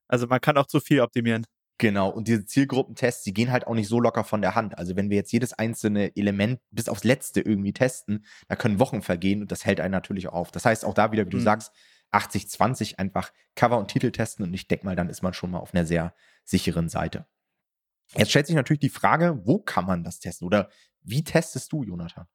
also 0.08 0.26
man 0.26 0.40
kann 0.40 0.56
auch 0.56 0.67
zu 0.67 0.81
viel 0.81 1.00
optimieren. 1.00 1.44
Genau, 1.78 2.08
und 2.08 2.26
diese 2.26 2.46
Zielgruppentests, 2.46 3.23
die 3.23 3.34
gehen 3.34 3.52
halt 3.52 3.67
auch 3.67 3.75
nicht 3.75 3.88
so 3.88 4.00
locker 4.00 4.25
von 4.25 4.40
der 4.40 4.55
Hand. 4.55 4.78
Also 4.78 4.96
wenn 4.96 5.11
wir 5.11 5.17
jetzt 5.17 5.32
jedes 5.32 5.52
einzelne 5.52 6.17
Element 6.17 6.61
bis 6.70 6.88
aufs 6.88 7.05
letzte 7.05 7.43
irgendwie 7.43 7.75
testen, 7.75 8.25
da 8.49 8.56
können 8.56 8.78
Wochen 8.78 9.02
vergehen 9.02 9.43
und 9.43 9.52
das 9.52 9.67
hält 9.67 9.81
einen 9.81 9.93
natürlich 9.93 10.28
auf. 10.28 10.50
Das 10.50 10.64
heißt 10.64 10.87
auch 10.87 10.94
da 10.94 11.12
wieder, 11.12 11.26
wie 11.26 11.31
du 11.31 11.37
mhm. 11.37 11.43
sagst, 11.43 11.73
80-20 12.12 12.98
einfach 12.98 13.32
Cover 13.54 13.78
und 13.78 13.88
Titel 13.88 14.10
testen 14.10 14.44
und 14.44 14.54
ich 14.54 14.68
denke 14.68 14.86
mal, 14.86 14.96
dann 14.96 15.08
ist 15.08 15.22
man 15.22 15.34
schon 15.34 15.50
mal 15.50 15.58
auf 15.58 15.75
einer 15.75 15.86
sehr 15.86 16.14
sicheren 16.44 16.88
Seite. 16.88 17.26
Jetzt 18.14 18.30
stellt 18.30 18.46
sich 18.46 18.56
natürlich 18.56 18.80
die 18.80 18.88
Frage, 18.88 19.40
wo 19.44 19.58
kann 19.58 19.84
man 19.84 20.04
das 20.04 20.20
testen 20.20 20.46
oder 20.46 20.70
wie 21.02 21.25
testest 21.25 21.72
du, 21.72 21.82
Jonathan? 21.82 22.26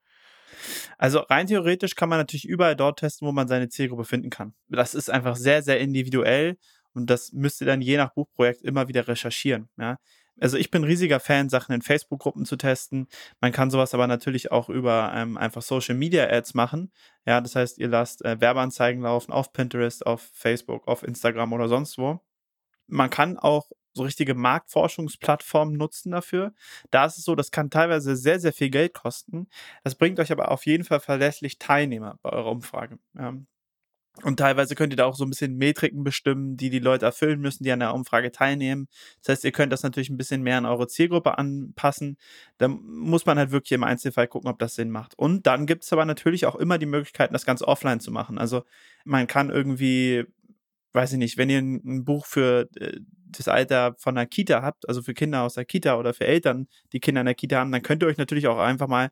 Also 0.97 1.19
rein 1.19 1.47
theoretisch 1.47 1.95
kann 1.95 2.09
man 2.09 2.19
natürlich 2.19 2.47
überall 2.47 2.75
dort 2.75 2.99
testen, 2.99 3.27
wo 3.27 3.31
man 3.31 3.47
seine 3.47 3.69
Zielgruppe 3.69 4.05
finden 4.05 4.29
kann. 4.29 4.53
Das 4.67 4.93
ist 4.93 5.09
einfach 5.09 5.35
sehr, 5.35 5.63
sehr 5.63 5.79
individuell 5.79 6.57
und 6.93 7.09
das 7.09 7.31
müsst 7.31 7.61
ihr 7.61 7.67
dann 7.67 7.81
je 7.81 7.97
nach 7.97 8.13
Buchprojekt 8.13 8.61
immer 8.61 8.87
wieder 8.87 9.07
recherchieren. 9.07 9.69
Ja? 9.77 9.97
Also 10.41 10.57
ich 10.57 10.71
bin 10.71 10.83
riesiger 10.83 11.19
Fan, 11.19 11.49
Sachen 11.49 11.73
in 11.73 11.81
Facebook-Gruppen 11.81 12.45
zu 12.45 12.57
testen. 12.57 13.07
Man 13.39 13.51
kann 13.51 13.69
sowas 13.69 13.93
aber 13.93 14.07
natürlich 14.07 14.51
auch 14.51 14.69
über 14.69 15.13
ähm, 15.15 15.37
einfach 15.37 15.61
Social 15.61 15.95
Media 15.95 16.27
Ads 16.27 16.55
machen. 16.55 16.91
Ja, 17.25 17.39
das 17.41 17.55
heißt, 17.55 17.77
ihr 17.77 17.87
lasst 17.87 18.25
äh, 18.25 18.41
Werbeanzeigen 18.41 19.03
laufen 19.03 19.31
auf 19.31 19.53
Pinterest, 19.53 20.05
auf 20.05 20.29
Facebook, 20.33 20.87
auf 20.87 21.03
Instagram 21.03 21.53
oder 21.53 21.67
sonst 21.69 21.97
wo. 21.97 22.19
Man 22.87 23.09
kann 23.09 23.37
auch 23.37 23.69
so 23.93 24.03
richtige 24.03 24.35
Marktforschungsplattformen 24.35 25.77
nutzen 25.77 26.11
dafür. 26.11 26.53
Da 26.91 27.05
ist 27.05 27.17
es 27.17 27.25
so, 27.25 27.35
das 27.35 27.51
kann 27.51 27.69
teilweise 27.69 28.15
sehr, 28.15 28.39
sehr 28.39 28.53
viel 28.53 28.69
Geld 28.69 28.93
kosten. 28.93 29.47
Das 29.83 29.95
bringt 29.95 30.19
euch 30.19 30.31
aber 30.31 30.51
auf 30.51 30.65
jeden 30.65 30.83
Fall 30.85 30.99
verlässlich 31.01 31.59
Teilnehmer 31.59 32.17
bei 32.21 32.31
eurer 32.31 32.51
Umfrage. 32.51 32.99
Ja. 33.15 33.35
Und 34.23 34.37
teilweise 34.37 34.75
könnt 34.75 34.91
ihr 34.93 34.97
da 34.97 35.05
auch 35.05 35.15
so 35.15 35.23
ein 35.23 35.29
bisschen 35.29 35.55
Metriken 35.55 36.03
bestimmen, 36.03 36.57
die 36.57 36.69
die 36.69 36.79
Leute 36.79 37.05
erfüllen 37.05 37.39
müssen, 37.39 37.63
die 37.63 37.71
an 37.71 37.79
der 37.79 37.93
Umfrage 37.93 38.31
teilnehmen. 38.31 38.87
Das 39.21 39.29
heißt, 39.29 39.45
ihr 39.45 39.51
könnt 39.51 39.71
das 39.71 39.83
natürlich 39.83 40.09
ein 40.09 40.17
bisschen 40.17 40.43
mehr 40.43 40.57
an 40.57 40.65
eure 40.65 40.87
Zielgruppe 40.87 41.37
anpassen. 41.37 42.17
Da 42.57 42.67
muss 42.67 43.25
man 43.25 43.37
halt 43.37 43.51
wirklich 43.51 43.71
im 43.71 43.83
Einzelfall 43.83 44.27
gucken, 44.27 44.49
ob 44.49 44.59
das 44.59 44.75
Sinn 44.75 44.91
macht. 44.91 45.17
Und 45.17 45.47
dann 45.47 45.65
gibt 45.65 45.83
es 45.83 45.93
aber 45.93 46.05
natürlich 46.05 46.45
auch 46.45 46.55
immer 46.55 46.77
die 46.77 46.85
Möglichkeiten, 46.85 47.33
das 47.33 47.45
Ganze 47.45 47.67
offline 47.67 48.01
zu 48.01 48.11
machen. 48.11 48.37
Also 48.37 48.63
man 49.05 49.27
kann 49.27 49.49
irgendwie, 49.49 50.25
weiß 50.91 51.13
ich 51.13 51.17
nicht, 51.17 51.37
wenn 51.37 51.49
ihr 51.49 51.59
ein, 51.59 52.03
Buch 52.03 52.25
für 52.25 52.69
äh, 52.75 52.99
das 53.29 53.47
Alter 53.47 53.95
von 53.97 54.15
der 54.15 54.25
Kita 54.25 54.61
habt, 54.61 54.89
also 54.89 55.01
für 55.01 55.13
Kinder 55.13 55.43
aus 55.43 55.53
der 55.53 55.65
Kita 55.65 55.97
oder 55.97 56.13
für 56.13 56.27
Eltern, 56.27 56.67
die 56.91 56.99
Kinder 56.99 57.21
in 57.21 57.25
der 57.25 57.35
Kita 57.35 57.59
haben, 57.59 57.71
dann 57.71 57.81
könnt 57.81 58.03
ihr 58.03 58.07
euch 58.07 58.17
natürlich 58.17 58.47
auch 58.47 58.59
einfach 58.59 58.89
mal 58.89 59.09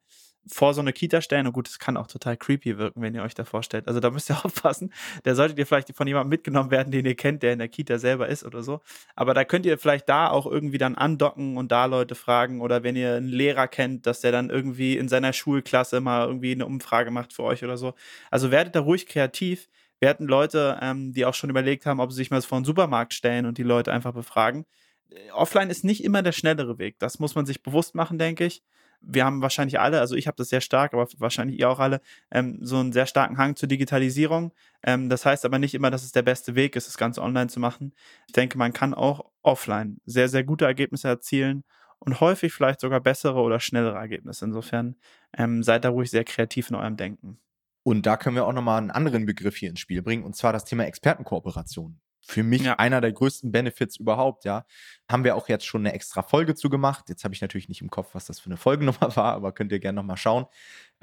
vor 0.48 0.74
so 0.74 0.82
eine 0.82 0.94
Kita 0.94 1.22
stellen. 1.22 1.48
Und 1.48 1.54
gut, 1.54 1.68
es 1.68 1.80
kann 1.80 1.98
auch 1.98 2.08
total 2.08 2.38
creepy 2.38 2.78
wirken, 2.78 3.02
wenn 3.02 3.14
ihr 3.14 3.24
euch 3.24 3.34
da 3.34 3.46
vorstellt. 3.46 3.88
Also 3.88 4.00
da 4.00 4.10
müsst 4.10 4.30
ihr 4.30 4.38
aufpassen. 4.46 4.94
Da 5.24 5.36
solltet 5.36 5.58
ihr 5.60 5.66
vielleicht 5.66 5.96
von 5.96 6.08
jemandem 6.08 6.30
mitgenommen 6.30 6.72
werden, 6.72 6.92
den 6.92 7.06
ihr 7.06 7.16
kennt, 7.16 7.44
der 7.44 7.54
in 7.54 7.60
der 7.60 7.68
Kita 7.68 8.00
selber 8.00 8.28
ist 8.28 8.44
oder 8.44 8.64
so. 8.64 8.82
Aber 9.16 9.34
da 9.34 9.44
könnt 9.44 9.66
ihr 9.66 9.78
vielleicht 9.78 10.10
da 10.10 10.30
auch 10.30 10.46
irgendwie 10.46 10.78
dann 10.78 10.96
andocken 10.96 11.58
und 11.58 11.72
da 11.72 11.86
Leute 11.86 12.16
fragen. 12.16 12.62
Oder 12.62 12.84
wenn 12.84 12.96
ihr 12.96 13.16
einen 13.16 13.28
Lehrer 13.28 13.68
kennt, 13.68 14.06
dass 14.06 14.22
der 14.22 14.32
dann 14.32 14.50
irgendwie 14.50 14.98
in 14.98 15.08
seiner 15.08 15.34
Schulklasse 15.34 16.00
mal 16.02 16.28
irgendwie 16.28 16.52
eine 16.52 16.66
Umfrage 16.66 17.12
macht 17.12 17.34
für 17.34 17.44
euch 17.44 17.64
oder 17.64 17.78
so. 17.78 17.94
Also 18.32 18.52
werdet 18.52 18.76
da 18.76 18.82
ruhig 18.82 19.06
kreativ. 19.06 19.68
Wir 20.00 20.10
hatten 20.10 20.26
Leute, 20.26 20.80
ähm, 20.82 21.14
die 21.14 21.26
auch 21.26 21.34
schon 21.34 21.50
überlegt 21.50 21.86
haben, 21.86 22.00
ob 22.00 22.12
sie 22.12 22.18
sich 22.18 22.32
mal 22.32 22.42
vor 22.42 22.58
einen 22.58 22.66
Supermarkt 22.66 23.14
stellen 23.14 23.46
und 23.46 23.58
die 23.58 23.64
Leute 23.64 23.92
einfach 23.92 24.14
befragen. 24.14 24.66
Äh, 25.10 25.32
offline 25.32 25.70
ist 25.70 25.84
nicht 25.84 26.04
immer 26.04 26.24
der 26.24 26.32
schnellere 26.32 26.80
Weg. 26.80 26.98
Das 27.00 27.20
muss 27.20 27.36
man 27.36 27.46
sich 27.46 27.62
bewusst 27.62 27.96
machen, 27.96 28.18
denke 28.18 28.46
ich 28.46 28.64
wir 29.02 29.26
haben 29.26 29.42
wahrscheinlich 29.42 29.80
alle, 29.80 30.00
also 30.00 30.16
ich 30.16 30.28
habe 30.28 30.38
das 30.38 30.50
sehr 30.50 30.62
stark, 30.62 30.94
aber 30.94 31.08
wahrscheinlich 31.18 31.60
ihr 31.60 31.70
auch 31.70 31.80
alle, 31.80 32.02
ähm, 32.32 32.60
so 32.62 32.78
einen 32.78 32.92
sehr 32.92 33.06
starken 33.06 33.38
Hang 33.38 33.56
zur 33.56 33.70
Digitalisierung. 33.70 34.54
Ähm, 34.84 35.10
das 35.10 35.26
heißt 35.26 35.46
aber 35.46 35.60
nicht 35.60 35.74
immer, 35.74 35.92
dass 35.92 36.04
es 36.04 36.12
der 36.12 36.22
beste 36.22 36.56
Weg 36.56 36.76
ist, 36.76 36.88
das 36.88 36.98
Ganze 36.98 37.22
online 37.22 37.48
zu 37.48 37.60
machen. 37.60 37.94
Ich 38.28 38.34
denke, 38.34 38.58
man 38.58 38.74
kann 38.74 38.94
auch 38.94 39.26
offline 39.42 40.00
sehr, 40.06 40.30
sehr 40.30 40.44
gute 40.44 40.66
Ergebnisse 40.66 41.08
erzielen 41.08 41.64
und 42.00 42.20
häufig 42.20 42.54
vielleicht 42.54 42.80
sogar 42.82 43.00
bessere 43.00 43.40
oder 43.40 43.60
schnellere 43.60 43.98
Ergebnisse. 43.98 44.46
Insofern 44.46 44.96
ähm, 45.38 45.64
seid 45.64 45.86
da 45.86 45.90
ruhig 45.90 46.10
sehr 46.12 46.24
kreativ 46.24 46.70
in 46.70 46.76
eurem 46.76 46.98
Denken. 46.98 47.40
Und 47.84 48.06
da 48.06 48.18
können 48.18 48.36
wir 48.36 48.46
auch 48.46 48.54
nochmal 48.54 48.78
einen 48.78 48.92
anderen 48.92 49.26
Begriff 49.26 49.56
hier 49.56 49.70
ins 49.70 49.80
Spiel 49.80 50.02
bringen, 50.02 50.24
und 50.24 50.36
zwar 50.36 50.54
das 50.54 50.66
Thema 50.66 50.86
Expertenkooperation 50.86 52.00
für 52.22 52.44
mich 52.44 52.64
ja. 52.64 52.76
einer 52.76 53.02
der 53.02 53.12
größten 53.12 53.52
Benefits 53.52 53.98
überhaupt, 53.98 54.46
ja. 54.46 54.66
Haben 55.10 55.24
wir 55.24 55.36
auch 55.36 55.50
jetzt 55.50 55.66
schon 55.66 55.82
eine 55.82 55.94
extra 55.94 56.22
Folge 56.22 56.56
zu 56.56 56.70
gemacht. 56.70 57.06
Jetzt 57.10 57.24
habe 57.24 57.34
ich 57.34 57.42
natürlich 57.42 57.70
nicht 57.70 57.82
im 57.82 57.90
Kopf, 57.90 58.10
was 58.14 58.26
das 58.26 58.40
für 58.40 58.48
eine 58.48 58.58
Folgennummer 58.58 59.00
war, 59.16 59.34
aber 59.34 59.52
könnt 59.52 59.72
ihr 59.72 59.80
gerne 59.80 59.96
nochmal 59.96 60.18
schauen. 60.18 60.46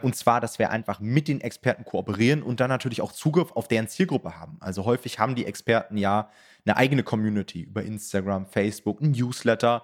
Und 0.03 0.15
zwar, 0.15 0.41
dass 0.41 0.59
wir 0.59 0.71
einfach 0.71 1.01
mit 1.01 1.27
den 1.27 1.41
Experten 1.41 1.85
kooperieren 1.85 2.43
und 2.43 2.61
dann 2.61 2.69
natürlich 2.69 3.01
auch 3.01 3.13
Zugriff 3.13 3.53
auf 3.53 3.67
deren 3.67 3.89
Zielgruppe 3.89 4.39
haben. 4.39 4.59
Also 4.61 4.85
häufig 4.85 5.19
haben 5.19 5.35
die 5.35 5.47
Experten 5.47 5.97
ja 5.97 6.31
eine 6.65 6.77
eigene 6.77 7.03
Community 7.03 7.63
über 7.63 7.83
Instagram, 7.83 8.47
Facebook, 8.47 9.01
ein 9.01 9.13
Newsletter. 9.13 9.83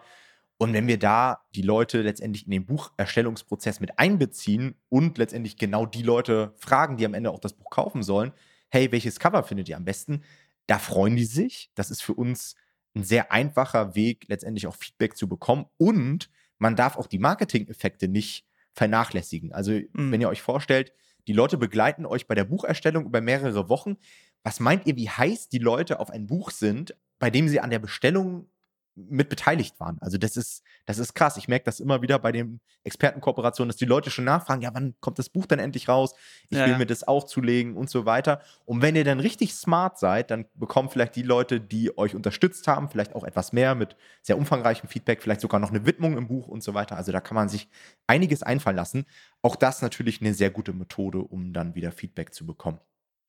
Und 0.59 0.75
wenn 0.75 0.87
wir 0.87 0.99
da 0.99 1.41
die 1.55 1.63
Leute 1.63 2.03
letztendlich 2.03 2.45
in 2.45 2.53
den 2.53 2.67
Bucherstellungsprozess 2.67 3.81
mit 3.81 3.99
einbeziehen 3.99 4.77
und 4.89 5.19
letztendlich 5.19 5.57
genau 5.57 5.87
die 5.87 6.03
Leute 6.03 6.55
fragen, 6.57 6.97
die 6.97 7.07
am 7.07 7.15
Ende 7.15 7.31
auch 7.31 7.41
das 7.41 7.55
Buch 7.55 7.71
kaufen 7.71 8.03
sollen, 8.03 8.33
hey, 8.69 8.91
welches 8.93 9.19
Cover 9.19 9.43
findet 9.43 9.69
ihr 9.69 9.77
am 9.77 9.85
besten? 9.85 10.23
Da 10.67 10.79
freuen 10.79 11.17
die 11.17 11.25
sich. 11.25 11.71
Das 11.75 11.91
ist 11.91 12.03
für 12.03 12.15
uns 12.15 12.55
ein 12.95 13.05
sehr 13.05 13.33
einfacher 13.33 13.95
Weg, 13.95 14.27
letztendlich 14.29 14.67
auch 14.67 14.77
Feedback 14.77 15.17
zu 15.17 15.29
bekommen. 15.29 15.67
Und 15.77 16.31
man 16.59 16.77
darf 16.77 16.97
auch 16.97 17.07
die 17.07 17.19
Marketing-Effekte 17.19 18.09
nicht 18.09 18.47
vernachlässigen. 18.75 19.53
Also, 19.53 19.73
mhm. 19.73 20.13
wenn 20.13 20.21
ihr 20.21 20.29
euch 20.29 20.43
vorstellt, 20.43 20.93
die 21.29 21.33
Leute 21.33 21.57
begleiten 21.57 22.07
euch 22.07 22.27
bei 22.27 22.35
der 22.35 22.45
Bucherstellung 22.45 23.07
über 23.07 23.21
mehrere 23.21 23.69
Wochen. 23.69 23.97
Was 24.43 24.61
meint 24.61 24.87
ihr, 24.87 24.97
wie 24.97 25.09
heiß 25.09 25.49
die 25.49 25.59
Leute 25.59 26.01
auf 26.01 26.11
ein 26.11 26.27
Buch 26.27 26.51
sind, 26.51 26.97
bei 27.19 27.31
dem 27.31 27.49
sie 27.49 27.61
an 27.61 27.71
der 27.71 27.79
Bestellung 27.79 28.49
mit 28.95 29.29
beteiligt 29.29 29.81
waren. 29.81 29.99
Also 30.01 30.19
das 30.19 30.37
ist, 30.37 30.63
das 30.85 30.99
ist 30.99 31.15
krass. 31.15 31.37
Ich 31.37 31.49
merke 31.49 31.65
das 31.65 31.81
immer 31.81 32.03
wieder 32.03 32.19
bei 32.19 32.31
den 32.31 32.61
Expertenkooperationen, 32.85 33.69
dass 33.69 33.77
die 33.77 33.87
Leute 33.87 34.11
schon 34.11 34.25
nachfragen, 34.25 34.61
ja, 34.63 34.71
wann 34.75 34.95
kommt 35.01 35.19
das 35.19 35.31
Buch 35.31 35.47
dann 35.47 35.59
endlich 35.59 35.89
raus? 35.89 36.15
Ich 36.51 36.59
ja, 36.59 36.67
will 36.67 36.77
mir 36.77 36.87
das 36.87 37.07
auch 37.07 37.25
zulegen 37.25 37.77
und 37.77 37.89
so 37.89 38.05
weiter. 38.05 38.43
Und 38.65 38.83
wenn 38.83 38.95
ihr 38.95 39.05
dann 39.05 39.21
richtig 39.21 39.55
smart 39.55 39.99
seid, 39.99 40.31
dann 40.31 40.47
bekommen 40.55 40.91
vielleicht 40.91 41.17
die 41.17 41.23
Leute, 41.23 41.61
die 41.61 41.97
euch 41.97 42.15
unterstützt 42.15 42.69
haben, 42.69 42.91
vielleicht 42.91 43.15
auch 43.15 43.25
etwas 43.25 43.53
mehr 43.53 43.75
mit 43.75 43.97
sehr 44.21 44.37
umfangreichem 44.37 44.89
Feedback, 44.89 45.23
vielleicht 45.23 45.41
sogar 45.41 45.61
noch 45.61 45.71
eine 45.71 45.87
Widmung 45.87 46.19
im 46.19 46.29
Buch 46.29 46.49
und 46.49 46.63
so 46.63 46.75
weiter. 46.75 46.97
Also 46.97 47.13
da 47.13 47.21
kann 47.21 47.35
man 47.35 47.49
sich 47.49 47.69
einiges 48.07 48.43
einfallen 48.43 48.77
lassen. 48.77 49.07
Auch 49.41 49.57
das 49.57 49.81
natürlich 49.81 50.21
eine 50.21 50.35
sehr 50.35 50.51
gute 50.51 50.73
Methode, 50.73 51.19
um 51.19 51.53
dann 51.53 51.75
wieder 51.75 51.93
Feedback 51.93 52.35
zu 52.35 52.45
bekommen. 52.45 52.79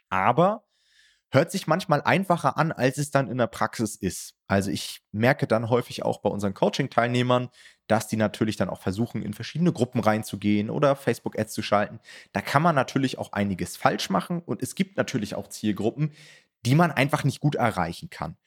Aber 0.09 0.65
hört 1.33 1.51
sich 1.51 1.67
manchmal 1.67 2.01
einfacher 2.01 2.57
an, 2.57 2.71
als 2.71 2.97
es 2.97 3.11
dann 3.11 3.29
in 3.29 3.37
der 3.37 3.47
Praxis 3.47 3.95
ist. 3.95 4.35
Also 4.53 4.69
ich 4.69 5.01
merke 5.11 5.47
dann 5.47 5.69
häufig 5.69 6.03
auch 6.03 6.19
bei 6.19 6.29
unseren 6.29 6.53
Coaching-Teilnehmern, 6.53 7.49
dass 7.87 8.07
die 8.07 8.17
natürlich 8.17 8.55
dann 8.55 8.69
auch 8.69 8.79
versuchen, 8.79 9.23
in 9.23 9.33
verschiedene 9.33 9.73
Gruppen 9.73 9.99
reinzugehen 9.99 10.69
oder 10.69 10.95
Facebook-Ads 10.95 11.53
zu 11.53 11.63
schalten. 11.63 11.99
Da 12.33 12.41
kann 12.41 12.61
man 12.61 12.75
natürlich 12.75 13.17
auch 13.17 13.33
einiges 13.33 13.77
falsch 13.77 14.11
machen 14.11 14.43
und 14.43 14.61
es 14.61 14.75
gibt 14.75 14.95
natürlich 14.95 15.33
auch 15.33 15.47
Zielgruppen, 15.47 16.11
die 16.67 16.75
man 16.75 16.91
einfach 16.91 17.23
nicht 17.23 17.39
gut 17.39 17.55
erreichen 17.55 18.11
kann. 18.11 18.37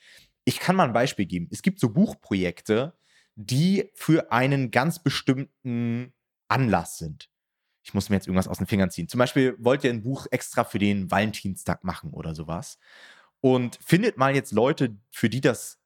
Ich 0.45 0.61
kann 0.61 0.77
mal 0.77 0.85
ein 0.85 0.93
Beispiel 0.93 1.27
geben. 1.27 1.49
Es 1.51 1.63
gibt 1.63 1.81
so 1.81 1.89
Buchprojekte, 1.89 2.97
die 3.35 3.91
für 3.95 4.31
einen 4.31 4.71
ganz 4.71 5.03
bestimmten 5.03 6.15
Anlass 6.47 6.99
sind 6.99 7.29
ich 7.83 7.95
muss 7.95 8.09
mir 8.09 8.17
jetzt 8.17 8.27
irgendwas 8.27 8.49
aus 8.49 8.59
den 8.59 8.67
Fingern 8.67 8.91
ziehen. 8.91 9.09
Zum 9.09 9.19
Beispiel 9.19 9.55
wollt 9.61 9.85
ihr 9.85 9.91
ein 9.91 10.03
Buch 10.03 10.27
extra 10.33 10.65
für 10.65 10.81
den 10.81 11.09
Valentinstag 11.09 11.85
machen 11.85 12.13
oder 12.13 12.35
sowas. 12.35 12.79
Und 13.41 13.79
findet 13.81 14.17
mal 14.17 14.35
jetzt 14.35 14.51
Leute, 14.51 14.97
für 15.13 15.31
die 15.31 15.41
das 15.41 15.79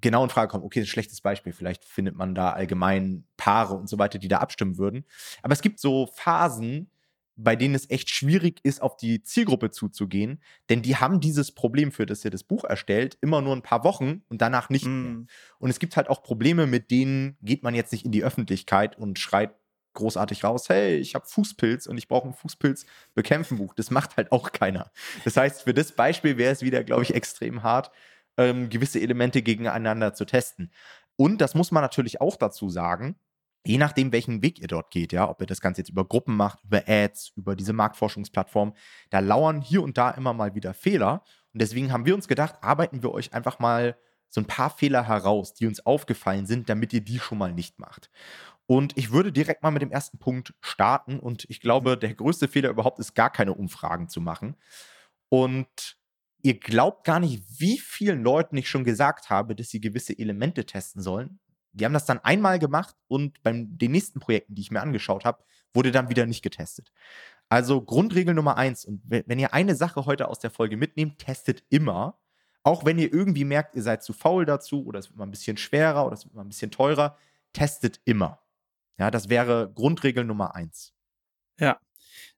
genau 0.00 0.24
in 0.24 0.30
Frage 0.30 0.48
kommt. 0.48 0.64
Okay, 0.64 0.80
ein 0.80 0.86
schlechtes 0.86 1.20
Beispiel. 1.20 1.52
Vielleicht 1.52 1.84
findet 1.84 2.16
man 2.16 2.34
da 2.34 2.50
allgemein 2.50 3.24
Paare 3.36 3.74
und 3.74 3.88
so 3.88 3.98
weiter, 3.98 4.18
die 4.18 4.28
da 4.28 4.38
abstimmen 4.38 4.78
würden. 4.78 5.04
Aber 5.42 5.52
es 5.52 5.62
gibt 5.62 5.80
so 5.80 6.08
Phasen, 6.14 6.90
bei 7.36 7.54
denen 7.54 7.74
es 7.74 7.90
echt 7.90 8.10
schwierig 8.10 8.60
ist, 8.62 8.80
auf 8.80 8.96
die 8.96 9.22
Zielgruppe 9.22 9.70
zuzugehen, 9.70 10.40
denn 10.70 10.80
die 10.80 10.96
haben 10.96 11.20
dieses 11.20 11.52
Problem, 11.52 11.92
für 11.92 12.06
das 12.06 12.24
ihr 12.24 12.30
das 12.30 12.42
Buch 12.42 12.64
erstellt, 12.64 13.18
immer 13.20 13.42
nur 13.42 13.54
ein 13.54 13.62
paar 13.62 13.84
Wochen 13.84 14.22
und 14.28 14.40
danach 14.40 14.70
nicht 14.70 14.86
mm. 14.86 15.02
mehr. 15.02 15.26
Und 15.58 15.70
es 15.70 15.78
gibt 15.78 15.96
halt 15.98 16.08
auch 16.08 16.22
Probleme, 16.22 16.66
mit 16.66 16.90
denen 16.90 17.36
geht 17.42 17.62
man 17.62 17.74
jetzt 17.74 17.92
nicht 17.92 18.06
in 18.06 18.12
die 18.12 18.24
Öffentlichkeit 18.24 18.96
und 18.96 19.18
schreit 19.18 19.54
großartig 19.96 20.44
raus, 20.44 20.68
hey, 20.68 20.96
ich 20.96 21.14
habe 21.14 21.26
Fußpilz 21.26 21.86
und 21.86 21.98
ich 21.98 22.06
brauche 22.06 22.28
ein 22.28 22.34
Fußpilz-Bekämpfen-Buch. 22.34 23.74
Das 23.74 23.90
macht 23.90 24.16
halt 24.16 24.30
auch 24.30 24.52
keiner. 24.52 24.90
Das 25.24 25.36
heißt, 25.36 25.62
für 25.62 25.74
das 25.74 25.92
Beispiel 25.92 26.36
wäre 26.38 26.52
es 26.52 26.62
wieder, 26.62 26.84
glaube 26.84 27.02
ich, 27.02 27.14
extrem 27.14 27.62
hart, 27.62 27.90
ähm, 28.36 28.68
gewisse 28.68 29.00
Elemente 29.00 29.42
gegeneinander 29.42 30.14
zu 30.14 30.24
testen. 30.24 30.70
Und 31.16 31.40
das 31.40 31.54
muss 31.54 31.70
man 31.70 31.82
natürlich 31.82 32.20
auch 32.20 32.36
dazu 32.36 32.68
sagen, 32.68 33.16
je 33.66 33.78
nachdem, 33.78 34.12
welchen 34.12 34.42
Weg 34.42 34.60
ihr 34.60 34.68
dort 34.68 34.90
geht, 34.90 35.12
ja, 35.12 35.28
ob 35.28 35.40
ihr 35.40 35.46
das 35.46 35.60
Ganze 35.60 35.80
jetzt 35.80 35.90
über 35.90 36.04
Gruppen 36.04 36.36
macht, 36.36 36.62
über 36.64 36.82
Ads, 36.86 37.32
über 37.36 37.56
diese 37.56 37.72
Marktforschungsplattform, 37.72 38.74
da 39.10 39.18
lauern 39.18 39.60
hier 39.60 39.82
und 39.82 39.98
da 39.98 40.10
immer 40.10 40.32
mal 40.32 40.54
wieder 40.54 40.72
Fehler. 40.72 41.24
Und 41.52 41.62
deswegen 41.62 41.92
haben 41.92 42.06
wir 42.06 42.14
uns 42.14 42.28
gedacht, 42.28 42.56
arbeiten 42.60 43.02
wir 43.02 43.12
euch 43.12 43.32
einfach 43.32 43.58
mal 43.58 43.96
so 44.28 44.40
ein 44.40 44.46
paar 44.46 44.70
Fehler 44.70 45.06
heraus, 45.06 45.54
die 45.54 45.66
uns 45.66 45.84
aufgefallen 45.84 46.46
sind, 46.46 46.68
damit 46.68 46.92
ihr 46.92 47.00
die 47.00 47.18
schon 47.18 47.38
mal 47.38 47.52
nicht 47.52 47.78
macht. 47.78 48.10
Und 48.66 48.96
ich 48.98 49.12
würde 49.12 49.32
direkt 49.32 49.62
mal 49.62 49.70
mit 49.70 49.82
dem 49.82 49.92
ersten 49.92 50.18
Punkt 50.18 50.54
starten. 50.60 51.18
Und 51.18 51.46
ich 51.48 51.60
glaube, 51.60 51.96
der 51.96 52.14
größte 52.14 52.48
Fehler 52.48 52.70
überhaupt 52.70 52.98
ist, 52.98 53.14
gar 53.14 53.30
keine 53.30 53.54
Umfragen 53.54 54.08
zu 54.08 54.20
machen. 54.20 54.56
Und 55.28 55.96
ihr 56.42 56.58
glaubt 56.58 57.04
gar 57.04 57.20
nicht, 57.20 57.42
wie 57.58 57.78
vielen 57.78 58.22
Leuten 58.22 58.56
ich 58.56 58.68
schon 58.68 58.84
gesagt 58.84 59.30
habe, 59.30 59.54
dass 59.54 59.68
sie 59.68 59.80
gewisse 59.80 60.18
Elemente 60.18 60.64
testen 60.66 61.02
sollen. 61.02 61.40
Die 61.72 61.84
haben 61.84 61.92
das 61.92 62.06
dann 62.06 62.20
einmal 62.20 62.58
gemacht 62.58 62.96
und 63.08 63.42
bei 63.42 63.52
den 63.52 63.92
nächsten 63.92 64.20
Projekten, 64.20 64.54
die 64.54 64.62
ich 64.62 64.70
mir 64.70 64.80
angeschaut 64.80 65.24
habe, 65.24 65.44
wurde 65.74 65.92
dann 65.92 66.08
wieder 66.08 66.24
nicht 66.24 66.42
getestet. 66.42 66.90
Also 67.48 67.82
Grundregel 67.82 68.34
Nummer 68.34 68.56
eins. 68.56 68.84
Und 68.84 69.02
wenn 69.04 69.38
ihr 69.38 69.52
eine 69.52 69.74
Sache 69.74 70.06
heute 70.06 70.28
aus 70.28 70.38
der 70.38 70.50
Folge 70.50 70.76
mitnehmt, 70.76 71.18
testet 71.18 71.64
immer. 71.68 72.18
Auch 72.62 72.84
wenn 72.84 72.98
ihr 72.98 73.12
irgendwie 73.12 73.44
merkt, 73.44 73.76
ihr 73.76 73.82
seid 73.82 74.02
zu 74.02 74.12
faul 74.12 74.44
dazu 74.44 74.84
oder 74.86 74.98
es 74.98 75.10
wird 75.10 75.18
mal 75.18 75.26
ein 75.26 75.30
bisschen 75.30 75.56
schwerer 75.56 76.06
oder 76.06 76.14
es 76.14 76.24
wird 76.24 76.34
mal 76.34 76.42
ein 76.42 76.48
bisschen 76.48 76.70
teurer, 76.70 77.16
testet 77.52 78.00
immer. 78.04 78.40
Ja, 78.98 79.10
das 79.10 79.28
wäre 79.28 79.70
Grundregel 79.72 80.24
Nummer 80.24 80.54
eins. 80.54 80.94
Ja. 81.60 81.78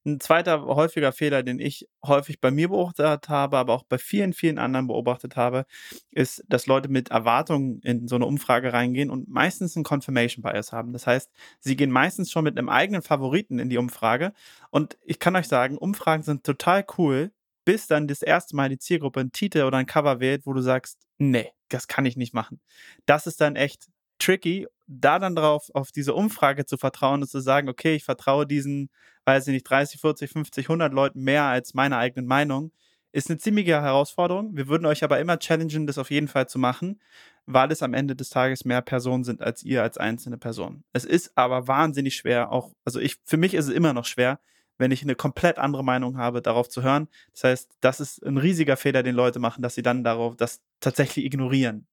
Ein 0.09 0.21
zweiter 0.21 0.65
häufiger 0.65 1.13
Fehler, 1.13 1.43
den 1.43 1.61
ich 1.61 1.89
häufig 2.05 2.41
bei 2.41 2.51
mir 2.51 2.69
beobachtet 2.69 3.29
habe, 3.29 3.59
aber 3.59 3.75
auch 3.75 3.85
bei 3.85 3.99
vielen, 3.99 4.33
vielen 4.33 4.59
anderen 4.59 4.87
beobachtet 4.87 5.37
habe, 5.37 5.67
ist, 6.11 6.43
dass 6.49 6.67
Leute 6.67 6.89
mit 6.89 7.11
Erwartungen 7.11 7.81
in 7.83 8.09
so 8.09 8.17
eine 8.17 8.27
Umfrage 8.27 8.73
reingehen 8.73 9.11
und 9.11 9.29
meistens 9.29 9.77
einen 9.77 9.85
Confirmation 9.85 10.43
Bias 10.43 10.73
haben. 10.73 10.93
Das 10.93 11.07
heißt, 11.07 11.31
sie 11.61 11.77
gehen 11.77 11.91
meistens 11.91 12.31
schon 12.31 12.45
mit 12.45 12.59
einem 12.59 12.69
eigenen 12.69 13.03
Favoriten 13.03 13.59
in 13.59 13.69
die 13.69 13.79
Umfrage. 13.79 14.33
Und 14.71 14.97
ich 15.05 15.19
kann 15.19 15.37
euch 15.37 15.49
sagen, 15.49 15.77
Umfragen 15.77 16.23
sind 16.23 16.45
total 16.45 16.85
cool, 16.97 17.31
bis 17.65 17.87
dann 17.87 18.09
das 18.09 18.23
erste 18.23 18.57
Mal 18.57 18.71
die 18.71 18.79
Zielgruppe 18.79 19.21
einen 19.21 19.33
Titel 19.33 19.63
oder 19.63 19.77
ein 19.77 19.87
Cover 19.87 20.21
wählt, 20.21 20.47
wo 20.47 20.55
du 20.55 20.63
sagst, 20.63 20.99
nee, 21.19 21.53
das 21.69 21.87
kann 21.87 22.07
ich 22.07 22.17
nicht 22.17 22.33
machen. 22.33 22.61
Das 23.05 23.27
ist 23.27 23.41
dann 23.41 23.57
echt 23.57 23.89
tricky, 24.19 24.67
da 24.89 25.19
dann 25.19 25.37
drauf 25.37 25.71
auf 25.75 25.93
diese 25.93 26.15
Umfrage 26.15 26.65
zu 26.67 26.77
vertrauen 26.79 27.21
und 27.23 27.29
zu 27.29 27.41
sagen, 27.41 27.69
okay, 27.69 27.95
ich 27.95 28.05
vertraue 28.05 28.47
diesen, 28.47 28.91
weiß 29.27 29.47
ich 29.47 29.53
nicht, 29.53 29.69
30, 29.69 30.01
40, 30.01 30.31
50, 30.31 30.67
100 30.67 30.93
Leuten 30.93 31.23
mehr 31.23 31.45
als 31.45 31.75
meiner 31.75 31.99
eigenen 31.99 32.27
Meinung, 32.27 32.73
ist 33.13 33.31
eine 33.31 33.39
ziemliche 33.39 33.81
Herausforderung. 33.81 34.57
Wir 34.57 34.69
würden 34.69 34.87
euch 34.87 35.05
aber 35.05 35.19
immer 35.19 35.39
challengen, 35.39 35.87
das 35.87 35.99
auf 35.99 36.11
jeden 36.11 36.29
Fall 36.29 36.49
zu 36.49 36.59
machen, 36.59 37.01
weil 37.47 37.71
es 37.71 37.83
am 37.83 37.95
Ende 37.95 38.17
des 38.17 38.31
Tages 38.31 38.65
mehr 38.65 38.83
Personen 38.83 39.25
sind 39.25 39.43
als 39.43 39.63
ihr 39.63 39.83
als 39.83 39.99
einzelne 39.99 40.39
Person. 40.39 40.85
Es 40.93 41.05
ist 41.05 41.33
aber 41.37 41.69
wahnsinnig 41.69 42.17
schwer, 42.17 42.53
auch, 42.53 42.73
also 42.85 43.01
ich, 43.01 43.17
für 43.25 43.37
mich 43.37 43.55
ist 43.55 43.69
es 43.69 43.75
immer 43.75 43.93
noch 43.93 44.05
schwer, 44.05 44.41
wenn 44.79 44.91
ich 44.91 45.03
eine 45.03 45.17
komplett 45.17 45.59
andere 45.59 45.85
Meinung 45.85 46.17
habe, 46.19 46.41
darauf 46.41 46.69
zu 46.69 46.83
hören. 46.83 47.09
Das 47.33 47.45
heißt, 47.45 47.71
das 47.81 48.01
ist 48.01 48.25
ein 48.25 48.37
riesiger 48.39 48.77
Fehler, 48.77 49.03
den 49.03 49.15
Leute 49.15 49.41
machen, 49.41 49.63
dass 49.63 49.75
sie 49.75 49.83
dann 49.83 50.05
darauf 50.05 50.37
das 50.37 50.61
tatsächlich 50.81 51.25
ignorieren. 51.25 51.87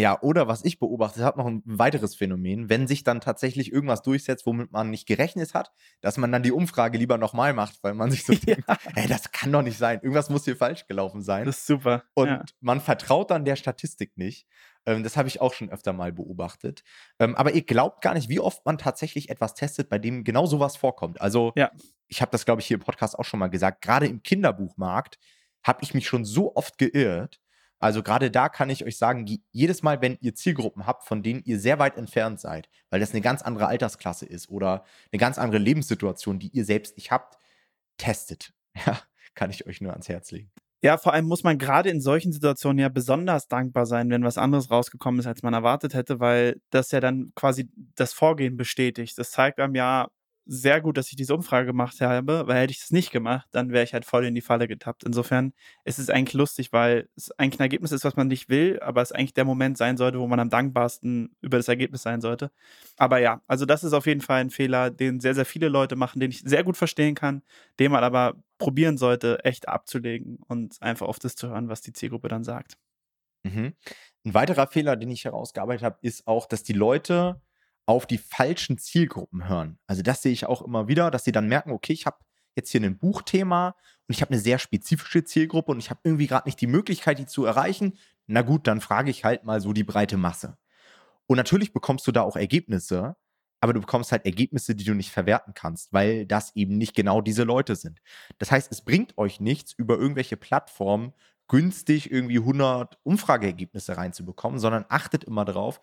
Ja, 0.00 0.20
oder 0.22 0.48
was 0.48 0.64
ich 0.64 0.78
beobachtet 0.78 1.22
habe, 1.22 1.38
noch 1.38 1.46
ein 1.46 1.62
weiteres 1.64 2.14
Phänomen, 2.14 2.70
wenn 2.70 2.86
sich 2.86 3.04
dann 3.04 3.20
tatsächlich 3.20 3.70
irgendwas 3.70 4.02
durchsetzt, 4.02 4.46
womit 4.46 4.72
man 4.72 4.90
nicht 4.90 5.06
gerechnet 5.06 5.52
hat, 5.52 5.72
dass 6.00 6.16
man 6.16 6.32
dann 6.32 6.42
die 6.42 6.52
Umfrage 6.52 6.96
lieber 6.96 7.18
nochmal 7.18 7.52
macht, 7.52 7.82
weil 7.82 7.94
man 7.94 8.10
sich 8.10 8.24
so 8.24 8.32
denkt, 8.46 8.64
ey, 8.94 9.06
das 9.06 9.30
kann 9.32 9.52
doch 9.52 9.62
nicht 9.62 9.76
sein, 9.78 10.00
irgendwas 10.00 10.30
muss 10.30 10.44
hier 10.44 10.56
falsch 10.56 10.86
gelaufen 10.86 11.22
sein. 11.22 11.44
Das 11.44 11.58
ist 11.58 11.66
super. 11.66 12.04
Und 12.14 12.28
ja. 12.28 12.44
man 12.60 12.80
vertraut 12.80 13.30
dann 13.30 13.44
der 13.44 13.56
Statistik 13.56 14.16
nicht. 14.16 14.46
Ähm, 14.86 15.02
das 15.02 15.16
habe 15.16 15.28
ich 15.28 15.40
auch 15.40 15.52
schon 15.52 15.70
öfter 15.70 15.92
mal 15.92 16.12
beobachtet. 16.12 16.82
Ähm, 17.18 17.36
aber 17.36 17.52
ihr 17.52 17.62
glaubt 17.62 18.00
gar 18.02 18.14
nicht, 18.14 18.28
wie 18.28 18.40
oft 18.40 18.64
man 18.64 18.78
tatsächlich 18.78 19.28
etwas 19.28 19.54
testet, 19.54 19.88
bei 19.90 19.98
dem 19.98 20.24
genau 20.24 20.46
sowas 20.46 20.76
vorkommt. 20.76 21.20
Also, 21.20 21.52
Ja. 21.56 21.70
ich 22.08 22.22
habe 22.22 22.30
das, 22.32 22.46
glaube 22.46 22.60
ich, 22.62 22.66
hier 22.66 22.78
im 22.78 22.82
Podcast 22.82 23.18
auch 23.18 23.24
schon 23.24 23.40
mal 23.40 23.48
gesagt, 23.48 23.82
gerade 23.82 24.06
im 24.06 24.22
Kinderbuchmarkt 24.22 25.18
habe 25.62 25.82
ich 25.82 25.92
mich 25.92 26.06
schon 26.06 26.24
so 26.24 26.56
oft 26.56 26.78
geirrt. 26.78 27.40
Also 27.80 28.02
gerade 28.02 28.30
da 28.30 28.48
kann 28.48 28.70
ich 28.70 28.84
euch 28.84 28.96
sagen, 28.98 29.26
je- 29.26 29.40
jedes 29.52 29.82
Mal, 29.82 30.00
wenn 30.02 30.18
ihr 30.20 30.34
Zielgruppen 30.34 30.86
habt, 30.86 31.04
von 31.04 31.22
denen 31.22 31.42
ihr 31.44 31.58
sehr 31.58 31.78
weit 31.78 31.96
entfernt 31.96 32.38
seid, 32.40 32.68
weil 32.90 33.00
das 33.00 33.10
eine 33.12 33.20
ganz 33.22 33.42
andere 33.42 33.66
Altersklasse 33.66 34.26
ist 34.26 34.48
oder 34.50 34.84
eine 35.12 35.18
ganz 35.18 35.38
andere 35.38 35.58
Lebenssituation, 35.58 36.38
die 36.38 36.48
ihr 36.48 36.64
selbst 36.64 36.96
nicht 36.96 37.10
habt, 37.10 37.36
testet. 37.96 38.52
Ja, 38.86 39.00
kann 39.34 39.50
ich 39.50 39.66
euch 39.66 39.80
nur 39.80 39.92
ans 39.92 40.08
Herz 40.08 40.30
legen. 40.30 40.50
Ja, 40.82 40.96
vor 40.96 41.12
allem 41.12 41.26
muss 41.26 41.42
man 41.42 41.58
gerade 41.58 41.90
in 41.90 42.00
solchen 42.00 42.32
Situationen 42.32 42.78
ja 42.78 42.88
besonders 42.88 43.48
dankbar 43.48 43.84
sein, 43.84 44.08
wenn 44.10 44.22
was 44.24 44.38
anderes 44.38 44.70
rausgekommen 44.70 45.18
ist, 45.20 45.26
als 45.26 45.42
man 45.42 45.52
erwartet 45.54 45.92
hätte, 45.94 46.20
weil 46.20 46.60
das 46.70 46.90
ja 46.92 47.00
dann 47.00 47.32
quasi 47.34 47.68
das 47.96 48.12
Vorgehen 48.12 48.56
bestätigt. 48.56 49.18
Das 49.18 49.32
zeigt 49.32 49.58
einem 49.58 49.74
ja 49.74 50.08
sehr 50.52 50.80
gut, 50.80 50.96
dass 50.96 51.08
ich 51.10 51.14
diese 51.14 51.32
Umfrage 51.32 51.64
gemacht 51.66 52.00
habe, 52.00 52.42
weil 52.48 52.62
hätte 52.62 52.72
ich 52.72 52.80
das 52.80 52.90
nicht 52.90 53.12
gemacht, 53.12 53.46
dann 53.52 53.70
wäre 53.70 53.84
ich 53.84 53.94
halt 53.94 54.04
voll 54.04 54.26
in 54.26 54.34
die 54.34 54.40
Falle 54.40 54.66
getappt. 54.66 55.04
Insofern 55.04 55.52
ist 55.84 56.00
es 56.00 56.10
eigentlich 56.10 56.34
lustig, 56.34 56.72
weil 56.72 57.08
es 57.14 57.30
eigentlich 57.38 57.60
ein 57.60 57.62
Ergebnis 57.62 57.92
ist, 57.92 58.04
was 58.04 58.16
man 58.16 58.26
nicht 58.26 58.48
will, 58.48 58.80
aber 58.80 59.00
es 59.00 59.12
eigentlich 59.12 59.32
der 59.32 59.44
Moment 59.44 59.78
sein 59.78 59.96
sollte, 59.96 60.18
wo 60.18 60.26
man 60.26 60.40
am 60.40 60.50
dankbarsten 60.50 61.36
über 61.40 61.56
das 61.56 61.68
Ergebnis 61.68 62.02
sein 62.02 62.20
sollte. 62.20 62.50
Aber 62.96 63.18
ja, 63.18 63.42
also 63.46 63.64
das 63.64 63.84
ist 63.84 63.92
auf 63.92 64.06
jeden 64.06 64.22
Fall 64.22 64.40
ein 64.40 64.50
Fehler, 64.50 64.90
den 64.90 65.20
sehr, 65.20 65.36
sehr 65.36 65.44
viele 65.44 65.68
Leute 65.68 65.94
machen, 65.94 66.18
den 66.18 66.32
ich 66.32 66.40
sehr 66.40 66.64
gut 66.64 66.76
verstehen 66.76 67.14
kann, 67.14 67.42
den 67.78 67.92
man 67.92 68.02
aber 68.02 68.34
probieren 68.58 68.98
sollte, 68.98 69.44
echt 69.44 69.68
abzulegen 69.68 70.40
und 70.48 70.82
einfach 70.82 71.06
auf 71.06 71.20
das 71.20 71.36
zu 71.36 71.48
hören, 71.48 71.68
was 71.68 71.80
die 71.80 71.92
Zielgruppe 71.92 72.26
dann 72.26 72.42
sagt. 72.42 72.76
Mhm. 73.44 73.74
Ein 74.24 74.34
weiterer 74.34 74.66
Fehler, 74.66 74.96
den 74.96 75.10
ich 75.10 75.24
herausgearbeitet 75.24 75.84
habe, 75.84 75.98
ist 76.02 76.26
auch, 76.26 76.46
dass 76.46 76.64
die 76.64 76.72
Leute 76.72 77.40
auf 77.90 78.06
die 78.06 78.18
falschen 78.18 78.78
Zielgruppen 78.78 79.48
hören. 79.48 79.78
Also 79.86 80.02
das 80.02 80.22
sehe 80.22 80.32
ich 80.32 80.46
auch 80.46 80.62
immer 80.62 80.88
wieder, 80.88 81.10
dass 81.10 81.24
sie 81.24 81.32
dann 81.32 81.48
merken, 81.48 81.72
okay, 81.72 81.92
ich 81.92 82.06
habe 82.06 82.18
jetzt 82.54 82.70
hier 82.70 82.80
ein 82.80 82.98
Buchthema 82.98 83.74
und 84.06 84.14
ich 84.14 84.22
habe 84.22 84.32
eine 84.32 84.40
sehr 84.40 84.58
spezifische 84.58 85.24
Zielgruppe 85.24 85.72
und 85.72 85.78
ich 85.78 85.90
habe 85.90 86.00
irgendwie 86.04 86.26
gerade 86.26 86.48
nicht 86.48 86.60
die 86.60 86.66
Möglichkeit, 86.66 87.18
die 87.18 87.26
zu 87.26 87.44
erreichen. 87.44 87.98
Na 88.26 88.42
gut, 88.42 88.66
dann 88.66 88.80
frage 88.80 89.10
ich 89.10 89.24
halt 89.24 89.44
mal 89.44 89.60
so 89.60 89.72
die 89.72 89.84
breite 89.84 90.16
Masse. 90.16 90.56
Und 91.26 91.36
natürlich 91.36 91.72
bekommst 91.72 92.06
du 92.06 92.12
da 92.12 92.22
auch 92.22 92.36
Ergebnisse, 92.36 93.16
aber 93.60 93.72
du 93.72 93.80
bekommst 93.80 94.12
halt 94.12 94.24
Ergebnisse, 94.24 94.74
die 94.74 94.84
du 94.84 94.94
nicht 94.94 95.10
verwerten 95.10 95.52
kannst, 95.54 95.92
weil 95.92 96.26
das 96.26 96.54
eben 96.56 96.78
nicht 96.78 96.94
genau 96.94 97.20
diese 97.20 97.44
Leute 97.44 97.76
sind. 97.76 98.00
Das 98.38 98.50
heißt, 98.50 98.70
es 98.72 98.82
bringt 98.82 99.18
euch 99.18 99.40
nichts, 99.40 99.72
über 99.72 99.98
irgendwelche 99.98 100.36
Plattformen 100.36 101.12
günstig 101.48 102.10
irgendwie 102.10 102.38
100 102.38 102.98
Umfrageergebnisse 103.02 103.96
reinzubekommen, 103.96 104.60
sondern 104.60 104.86
achtet 104.88 105.24
immer 105.24 105.44
darauf, 105.44 105.80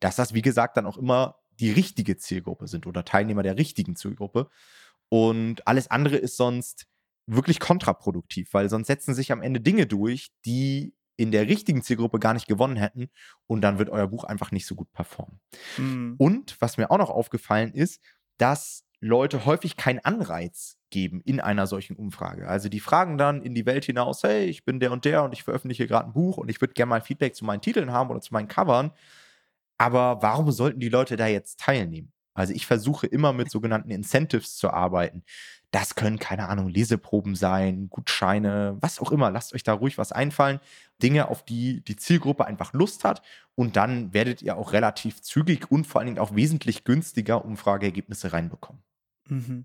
dass 0.00 0.16
das, 0.16 0.34
wie 0.34 0.42
gesagt, 0.42 0.76
dann 0.76 0.86
auch 0.86 0.96
immer 0.96 1.36
die 1.60 1.70
richtige 1.70 2.16
Zielgruppe 2.16 2.66
sind 2.66 2.86
oder 2.86 3.04
Teilnehmer 3.04 3.42
der 3.42 3.56
richtigen 3.56 3.96
Zielgruppe. 3.96 4.48
Und 5.08 5.66
alles 5.66 5.90
andere 5.90 6.16
ist 6.16 6.36
sonst 6.36 6.86
wirklich 7.26 7.60
kontraproduktiv, 7.60 8.52
weil 8.52 8.68
sonst 8.68 8.88
setzen 8.88 9.14
sich 9.14 9.32
am 9.32 9.42
Ende 9.42 9.60
Dinge 9.60 9.86
durch, 9.86 10.30
die 10.44 10.94
in 11.16 11.32
der 11.32 11.48
richtigen 11.48 11.82
Zielgruppe 11.82 12.18
gar 12.18 12.32
nicht 12.32 12.48
gewonnen 12.48 12.76
hätten 12.76 13.10
und 13.46 13.60
dann 13.60 13.78
wird 13.78 13.90
euer 13.90 14.06
Buch 14.06 14.24
einfach 14.24 14.52
nicht 14.52 14.66
so 14.66 14.74
gut 14.74 14.90
performen. 14.92 15.38
Mhm. 15.76 16.14
Und 16.16 16.56
was 16.60 16.78
mir 16.78 16.90
auch 16.90 16.98
noch 16.98 17.10
aufgefallen 17.10 17.72
ist, 17.74 18.00
dass 18.38 18.84
Leute 19.00 19.44
häufig 19.44 19.76
keinen 19.76 19.98
Anreiz 19.98 20.78
geben 20.90 21.20
in 21.24 21.40
einer 21.40 21.66
solchen 21.66 21.96
Umfrage. 21.96 22.48
Also 22.48 22.68
die 22.68 22.80
fragen 22.80 23.18
dann 23.18 23.42
in 23.42 23.54
die 23.54 23.66
Welt 23.66 23.84
hinaus, 23.84 24.22
hey, 24.22 24.46
ich 24.46 24.64
bin 24.64 24.80
der 24.80 24.92
und 24.92 25.04
der 25.04 25.22
und 25.22 25.32
ich 25.32 25.42
veröffentliche 25.42 25.86
gerade 25.86 26.08
ein 26.08 26.12
Buch 26.12 26.36
und 26.36 26.50
ich 26.50 26.60
würde 26.60 26.74
gerne 26.74 26.90
mal 26.90 27.00
Feedback 27.00 27.34
zu 27.34 27.44
meinen 27.44 27.60
Titeln 27.60 27.92
haben 27.92 28.10
oder 28.10 28.20
zu 28.20 28.32
meinen 28.32 28.48
Covern. 28.48 28.92
Aber 29.80 30.20
warum 30.20 30.50
sollten 30.52 30.78
die 30.78 30.90
Leute 30.90 31.16
da 31.16 31.26
jetzt 31.26 31.58
teilnehmen? 31.58 32.12
Also 32.34 32.52
ich 32.52 32.66
versuche 32.66 33.06
immer 33.06 33.32
mit 33.32 33.50
sogenannten 33.50 33.90
Incentives 33.90 34.56
zu 34.56 34.68
arbeiten. 34.68 35.24
Das 35.70 35.94
können, 35.94 36.18
keine 36.18 36.50
Ahnung, 36.50 36.68
Leseproben 36.68 37.34
sein, 37.34 37.88
Gutscheine, 37.88 38.76
was 38.80 39.00
auch 39.00 39.10
immer. 39.10 39.30
Lasst 39.30 39.54
euch 39.54 39.62
da 39.62 39.72
ruhig 39.72 39.96
was 39.96 40.12
einfallen. 40.12 40.60
Dinge, 41.02 41.28
auf 41.28 41.46
die 41.46 41.82
die 41.82 41.96
Zielgruppe 41.96 42.44
einfach 42.44 42.74
Lust 42.74 43.04
hat. 43.04 43.22
Und 43.54 43.76
dann 43.76 44.12
werdet 44.12 44.42
ihr 44.42 44.58
auch 44.58 44.74
relativ 44.74 45.22
zügig 45.22 45.70
und 45.70 45.86
vor 45.86 46.00
allen 46.02 46.08
Dingen 46.08 46.18
auch 46.18 46.34
wesentlich 46.34 46.84
günstiger 46.84 47.42
Umfrageergebnisse 47.42 48.34
reinbekommen. 48.34 48.82
Mhm. 49.28 49.64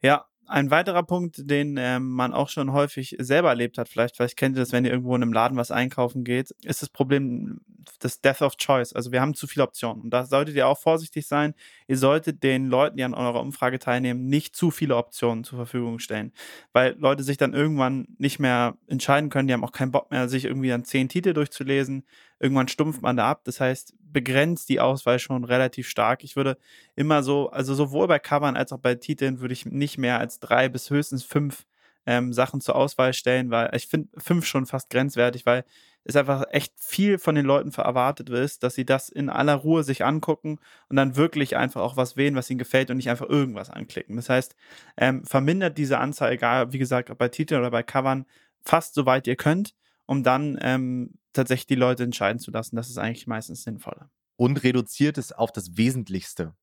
Ja, 0.00 0.29
ein 0.50 0.70
weiterer 0.70 1.04
Punkt, 1.04 1.48
den 1.48 1.76
ähm, 1.78 2.10
man 2.10 2.34
auch 2.34 2.48
schon 2.48 2.72
häufig 2.72 3.16
selber 3.20 3.50
erlebt 3.50 3.78
hat, 3.78 3.88
vielleicht, 3.88 4.16
vielleicht 4.16 4.36
kennt 4.36 4.56
ihr 4.56 4.60
das, 4.60 4.72
wenn 4.72 4.84
ihr 4.84 4.90
irgendwo 4.90 5.14
in 5.14 5.22
einem 5.22 5.32
Laden 5.32 5.56
was 5.56 5.70
einkaufen 5.70 6.24
geht, 6.24 6.50
ist 6.64 6.82
das 6.82 6.88
Problem 6.88 7.60
des 8.02 8.20
Death 8.20 8.42
of 8.42 8.56
Choice. 8.56 8.92
Also 8.92 9.12
wir 9.12 9.20
haben 9.20 9.34
zu 9.34 9.46
viele 9.46 9.62
Optionen. 9.62 10.02
Und 10.02 10.10
da 10.10 10.26
solltet 10.26 10.56
ihr 10.56 10.66
auch 10.66 10.78
vorsichtig 10.78 11.26
sein. 11.26 11.54
Ihr 11.86 11.96
solltet 11.96 12.42
den 12.42 12.66
Leuten, 12.66 12.96
die 12.96 13.04
an 13.04 13.14
eurer 13.14 13.40
Umfrage 13.40 13.78
teilnehmen, 13.78 14.26
nicht 14.26 14.56
zu 14.56 14.70
viele 14.70 14.96
Optionen 14.96 15.44
zur 15.44 15.56
Verfügung 15.56 16.00
stellen. 16.00 16.32
Weil 16.72 16.96
Leute 16.98 17.22
sich 17.22 17.36
dann 17.36 17.54
irgendwann 17.54 18.08
nicht 18.18 18.40
mehr 18.40 18.76
entscheiden 18.88 19.30
können, 19.30 19.46
die 19.46 19.54
haben 19.54 19.64
auch 19.64 19.72
keinen 19.72 19.92
Bock 19.92 20.10
mehr, 20.10 20.28
sich 20.28 20.44
irgendwie 20.44 20.72
an 20.72 20.84
zehn 20.84 21.08
Titel 21.08 21.32
durchzulesen. 21.32 22.04
Irgendwann 22.40 22.68
stumpft 22.68 23.02
man 23.02 23.16
da 23.16 23.30
ab. 23.30 23.42
Das 23.44 23.60
heißt, 23.60 23.94
begrenzt 24.00 24.68
die 24.68 24.80
Auswahl 24.80 25.18
schon 25.18 25.44
relativ 25.44 25.88
stark. 25.88 26.24
Ich 26.24 26.36
würde 26.36 26.56
immer 26.96 27.22
so, 27.22 27.50
also 27.50 27.74
sowohl 27.74 28.08
bei 28.08 28.18
Covern 28.18 28.56
als 28.56 28.72
auch 28.72 28.78
bei 28.78 28.94
Titeln 28.96 29.40
würde 29.40 29.52
ich 29.52 29.66
nicht 29.66 29.98
mehr 29.98 30.18
als 30.18 30.40
drei 30.40 30.68
bis 30.68 30.90
höchstens 30.90 31.22
fünf 31.22 31.66
ähm, 32.06 32.32
Sachen 32.32 32.60
zur 32.60 32.76
Auswahl 32.76 33.12
stellen, 33.12 33.50
weil 33.50 33.70
ich 33.74 33.86
finde 33.86 34.08
fünf 34.18 34.46
schon 34.46 34.66
fast 34.66 34.90
grenzwertig, 34.90 35.46
weil 35.46 35.64
es 36.04 36.16
einfach 36.16 36.44
echt 36.50 36.72
viel 36.78 37.18
von 37.18 37.34
den 37.34 37.44
Leuten 37.44 37.70
erwartet 37.72 38.30
ist, 38.30 38.62
dass 38.62 38.74
sie 38.74 38.86
das 38.86 39.10
in 39.10 39.28
aller 39.28 39.54
Ruhe 39.54 39.84
sich 39.84 40.04
angucken 40.04 40.58
und 40.88 40.96
dann 40.96 41.16
wirklich 41.16 41.56
einfach 41.56 41.82
auch 41.82 41.96
was 41.96 42.16
wählen, 42.16 42.34
was 42.34 42.48
ihnen 42.48 42.58
gefällt 42.58 42.90
und 42.90 42.96
nicht 42.96 43.10
einfach 43.10 43.28
irgendwas 43.28 43.68
anklicken. 43.68 44.16
Das 44.16 44.30
heißt, 44.30 44.56
ähm, 44.96 45.24
vermindert 45.24 45.76
diese 45.76 45.98
Anzahl, 45.98 46.32
egal, 46.32 46.72
wie 46.72 46.78
gesagt, 46.78 47.10
ob 47.10 47.18
bei 47.18 47.28
Titeln 47.28 47.60
oder 47.60 47.70
bei 47.70 47.82
Covern, 47.82 48.24
fast 48.62 48.94
so 48.94 49.06
weit 49.06 49.26
ihr 49.26 49.36
könnt, 49.36 49.74
um 50.10 50.24
dann 50.24 50.58
ähm, 50.60 51.14
tatsächlich 51.32 51.68
die 51.68 51.76
Leute 51.76 52.02
entscheiden 52.02 52.40
zu 52.40 52.50
lassen. 52.50 52.74
Das 52.74 52.90
ist 52.90 52.98
eigentlich 52.98 53.28
meistens 53.28 53.62
sinnvoller. 53.62 54.10
Und 54.34 54.64
reduziert 54.64 55.18
es 55.18 55.30
auf 55.30 55.52
das 55.52 55.76
Wesentlichste. 55.76 56.56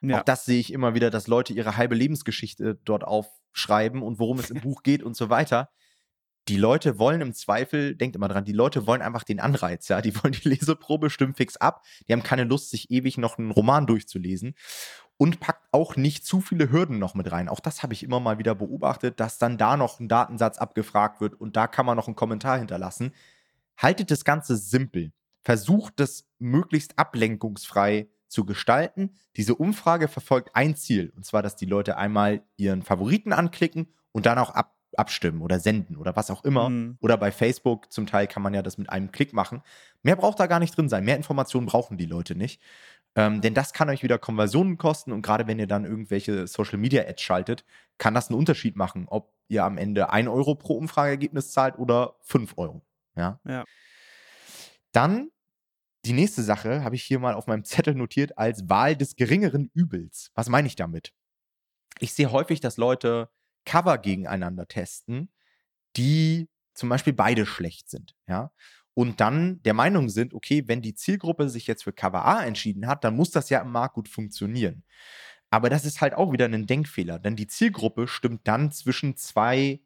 Ja. 0.00 0.20
Auch 0.20 0.22
das 0.22 0.46
sehe 0.46 0.58
ich 0.58 0.72
immer 0.72 0.94
wieder, 0.94 1.10
dass 1.10 1.26
Leute 1.26 1.52
ihre 1.52 1.76
halbe 1.76 1.94
Lebensgeschichte 1.94 2.80
dort 2.82 3.04
aufschreiben 3.04 4.00
und 4.00 4.18
worum 4.18 4.38
es 4.38 4.48
im 4.48 4.60
Buch 4.62 4.82
geht 4.82 5.02
und 5.02 5.18
so 5.18 5.28
weiter. 5.28 5.68
Die 6.48 6.56
Leute 6.56 6.98
wollen 6.98 7.20
im 7.20 7.34
Zweifel, 7.34 7.94
denkt 7.94 8.16
immer 8.16 8.28
dran, 8.28 8.46
die 8.46 8.52
Leute 8.52 8.86
wollen 8.86 9.02
einfach 9.02 9.24
den 9.24 9.38
Anreiz, 9.38 9.88
ja. 9.88 10.00
Die 10.00 10.16
wollen 10.22 10.32
die 10.32 10.48
Leseprobe, 10.48 11.10
stimmt 11.10 11.36
fix 11.36 11.58
ab. 11.58 11.84
Die 12.08 12.12
haben 12.14 12.22
keine 12.22 12.44
Lust, 12.44 12.70
sich 12.70 12.90
ewig 12.90 13.18
noch 13.18 13.36
einen 13.36 13.50
Roman 13.50 13.86
durchzulesen. 13.86 14.54
Und 15.16 15.38
packt 15.38 15.68
auch 15.70 15.96
nicht 15.96 16.26
zu 16.26 16.40
viele 16.40 16.72
Hürden 16.72 16.98
noch 16.98 17.14
mit 17.14 17.30
rein. 17.30 17.48
Auch 17.48 17.60
das 17.60 17.82
habe 17.82 17.92
ich 17.92 18.02
immer 18.02 18.18
mal 18.18 18.38
wieder 18.38 18.54
beobachtet, 18.54 19.20
dass 19.20 19.38
dann 19.38 19.58
da 19.58 19.76
noch 19.76 20.00
ein 20.00 20.08
Datensatz 20.08 20.58
abgefragt 20.58 21.20
wird 21.20 21.40
und 21.40 21.56
da 21.56 21.68
kann 21.68 21.86
man 21.86 21.96
noch 21.96 22.08
einen 22.08 22.16
Kommentar 22.16 22.58
hinterlassen. 22.58 23.12
Haltet 23.76 24.10
das 24.10 24.24
Ganze 24.24 24.56
simpel. 24.56 25.12
Versucht 25.40 26.00
das 26.00 26.26
möglichst 26.38 26.98
ablenkungsfrei 26.98 28.08
zu 28.28 28.44
gestalten. 28.44 29.10
Diese 29.36 29.54
Umfrage 29.54 30.08
verfolgt 30.08 30.50
ein 30.54 30.74
Ziel, 30.74 31.12
und 31.16 31.24
zwar, 31.24 31.42
dass 31.42 31.54
die 31.54 31.66
Leute 31.66 31.96
einmal 31.96 32.42
ihren 32.56 32.82
Favoriten 32.82 33.32
anklicken 33.32 33.86
und 34.12 34.26
dann 34.26 34.38
auch 34.38 34.50
ab, 34.50 34.74
abstimmen 34.96 35.42
oder 35.42 35.60
senden 35.60 35.96
oder 35.96 36.16
was 36.16 36.30
auch 36.30 36.44
immer. 36.44 36.68
Mhm. 36.68 36.98
Oder 37.00 37.16
bei 37.16 37.30
Facebook 37.30 37.92
zum 37.92 38.06
Teil 38.06 38.26
kann 38.26 38.42
man 38.42 38.54
ja 38.54 38.62
das 38.62 38.78
mit 38.78 38.90
einem 38.90 39.12
Klick 39.12 39.32
machen. 39.32 39.62
Mehr 40.02 40.16
braucht 40.16 40.40
da 40.40 40.46
gar 40.46 40.60
nicht 40.60 40.76
drin 40.76 40.88
sein. 40.88 41.04
Mehr 41.04 41.16
Informationen 41.16 41.66
brauchen 41.66 41.96
die 41.96 42.06
Leute 42.06 42.34
nicht. 42.34 42.60
Ähm, 43.16 43.40
denn 43.40 43.54
das 43.54 43.72
kann 43.72 43.88
euch 43.88 44.02
wieder 44.02 44.18
Konversionen 44.18 44.76
kosten 44.76 45.12
und 45.12 45.22
gerade 45.22 45.46
wenn 45.46 45.58
ihr 45.58 45.66
dann 45.66 45.84
irgendwelche 45.84 46.46
Social 46.46 46.78
Media 46.78 47.02
Ads 47.02 47.22
schaltet, 47.22 47.64
kann 47.98 48.14
das 48.14 48.28
einen 48.28 48.38
Unterschied 48.38 48.76
machen, 48.76 49.06
ob 49.08 49.32
ihr 49.48 49.64
am 49.64 49.78
Ende 49.78 50.10
1 50.10 50.28
Euro 50.28 50.54
pro 50.56 50.74
Umfrageergebnis 50.74 51.52
zahlt 51.52 51.78
oder 51.78 52.16
5 52.22 52.54
Euro. 52.56 52.82
Ja. 53.16 53.40
Ja. 53.44 53.64
Dann 54.92 55.30
die 56.04 56.12
nächste 56.12 56.42
Sache 56.42 56.84
habe 56.84 56.96
ich 56.96 57.02
hier 57.02 57.18
mal 57.18 57.34
auf 57.34 57.46
meinem 57.46 57.64
Zettel 57.64 57.94
notiert 57.94 58.36
als 58.38 58.68
Wahl 58.68 58.96
des 58.96 59.16
geringeren 59.16 59.70
Übels. 59.74 60.30
Was 60.34 60.48
meine 60.48 60.66
ich 60.66 60.76
damit? 60.76 61.12
Ich 62.00 62.12
sehe 62.12 62.32
häufig, 62.32 62.60
dass 62.60 62.76
Leute 62.76 63.30
Cover 63.64 63.98
gegeneinander 63.98 64.66
testen, 64.66 65.32
die 65.96 66.48
zum 66.74 66.88
Beispiel 66.88 67.12
beide 67.12 67.46
schlecht 67.46 67.88
sind, 67.88 68.14
ja. 68.26 68.50
Und 68.94 69.20
dann 69.20 69.60
der 69.64 69.74
Meinung 69.74 70.08
sind, 70.08 70.34
okay, 70.34 70.64
wenn 70.66 70.80
die 70.80 70.94
Zielgruppe 70.94 71.48
sich 71.48 71.66
jetzt 71.66 71.82
für 71.82 71.92
Cover 71.92 72.24
A 72.24 72.44
entschieden 72.44 72.86
hat, 72.86 73.02
dann 73.04 73.16
muss 73.16 73.32
das 73.32 73.50
ja 73.50 73.60
im 73.60 73.72
Markt 73.72 73.94
gut 73.94 74.08
funktionieren. 74.08 74.84
Aber 75.50 75.68
das 75.68 75.84
ist 75.84 76.00
halt 76.00 76.14
auch 76.14 76.32
wieder 76.32 76.46
ein 76.46 76.66
Denkfehler, 76.66 77.18
denn 77.18 77.36
die 77.36 77.46
Zielgruppe 77.46 78.08
stimmt 78.08 78.42
dann 78.44 78.72
zwischen 78.72 79.16
zwei 79.16 79.80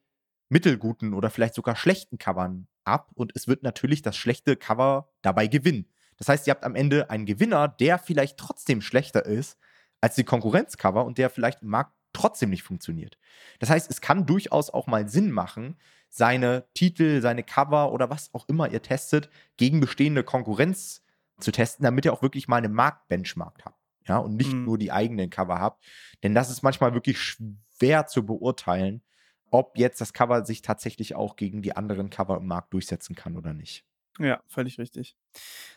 mittelguten 0.49 1.15
oder 1.15 1.31
vielleicht 1.31 1.55
sogar 1.55 1.77
schlechten 1.77 2.19
Covern 2.19 2.69
ab 2.85 3.11
und 3.15 3.33
es 3.35 3.49
wird 3.49 3.63
natürlich 3.63 4.03
das 4.03 4.17
schlechte 4.17 4.57
Cover 4.57 5.11
dabei 5.23 5.47
gewinnen. 5.47 5.87
Das 6.17 6.29
heißt, 6.29 6.47
ihr 6.47 6.53
habt 6.53 6.65
am 6.65 6.75
Ende 6.75 7.11
einen 7.11 7.27
Gewinner, 7.27 7.69
der 7.69 7.99
vielleicht 7.99 8.39
trotzdem 8.39 8.81
schlechter 8.81 9.25
ist 9.25 9.59
als 10.01 10.15
die 10.15 10.25
Konkurrenzcover 10.25 11.05
und 11.05 11.19
der 11.19 11.31
vielleicht 11.31 11.63
im 11.63 11.69
Markt 11.69 11.93
trotzdem 12.13 12.51
nicht 12.51 12.63
funktioniert. 12.63 13.19
Das 13.59 13.71
heißt, 13.71 13.91
es 13.91 14.01
kann 14.01 14.27
durchaus 14.27 14.71
auch 14.71 14.87
mal 14.87 15.09
Sinn 15.09 15.31
machen, 15.31 15.77
seine 16.09 16.67
Titel, 16.75 17.21
seine 17.21 17.43
Cover 17.43 17.93
oder 17.93 18.11
was 18.11 18.33
auch 18.35 18.49
immer 18.49 18.71
ihr 18.71 18.83
testet, 18.83 19.31
gegen 19.57 19.81
bestehende 19.81 20.25
Konkurrenz 20.25 21.05
zu 21.41 21.53
testen, 21.53 21.85
damit 21.85 22.05
ihr 22.05 22.13
auch 22.13 22.23
wirklich 22.23 22.49
mal 22.49 22.57
eine 22.57 22.69
Marktbenchmark 22.69 23.65
habt. 23.65 23.79
Ja, 24.07 24.19
und 24.19 24.37
nicht 24.37 24.53
mhm. 24.53 24.65
nur 24.65 24.79
die 24.79 24.91
eigenen 24.91 25.29
Cover 25.29 25.61
habt. 25.61 25.85
Denn 26.23 26.35
das 26.35 26.51
ist 26.51 26.63
manchmal 26.63 26.95
wirklich 26.95 27.21
schwer 27.21 28.07
zu 28.07 28.25
beurteilen, 28.25 29.03
ob 29.51 29.77
jetzt 29.77 30.01
das 30.01 30.13
Cover 30.13 30.45
sich 30.45 30.63
tatsächlich 30.63 31.15
auch 31.15 31.37
gegen 31.37 31.63
die 31.63 31.77
anderen 31.77 32.11
Cover 32.11 32.39
im 32.39 32.47
Markt 32.47 32.73
durchsetzen 32.73 33.15
kann 33.15 33.37
oder 33.37 33.53
nicht. 33.53 33.85
Ja, 34.19 34.43
völlig 34.49 34.79
richtig. 34.79 35.17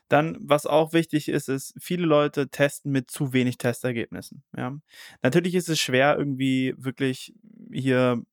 Dann, 0.08 0.38
was 0.42 0.66
auch 0.66 0.94
wichtig 0.94 1.30
ist, 1.30 1.48
ist, 1.48 1.76
viele 1.80 2.06
Leute 2.06 2.50
testen 2.50 2.92
mit 2.92 3.12
zu 3.12 3.34
wenig 3.34 3.58
Testergebnissen. 3.58 4.44
Ja. 4.58 4.76
Natürlich 5.22 5.54
ist 5.54 5.70
es 5.70 5.80
schwer, 5.80 6.18
irgendwie 6.18 6.74
wirklich 6.78 7.36
hier 7.72 8.24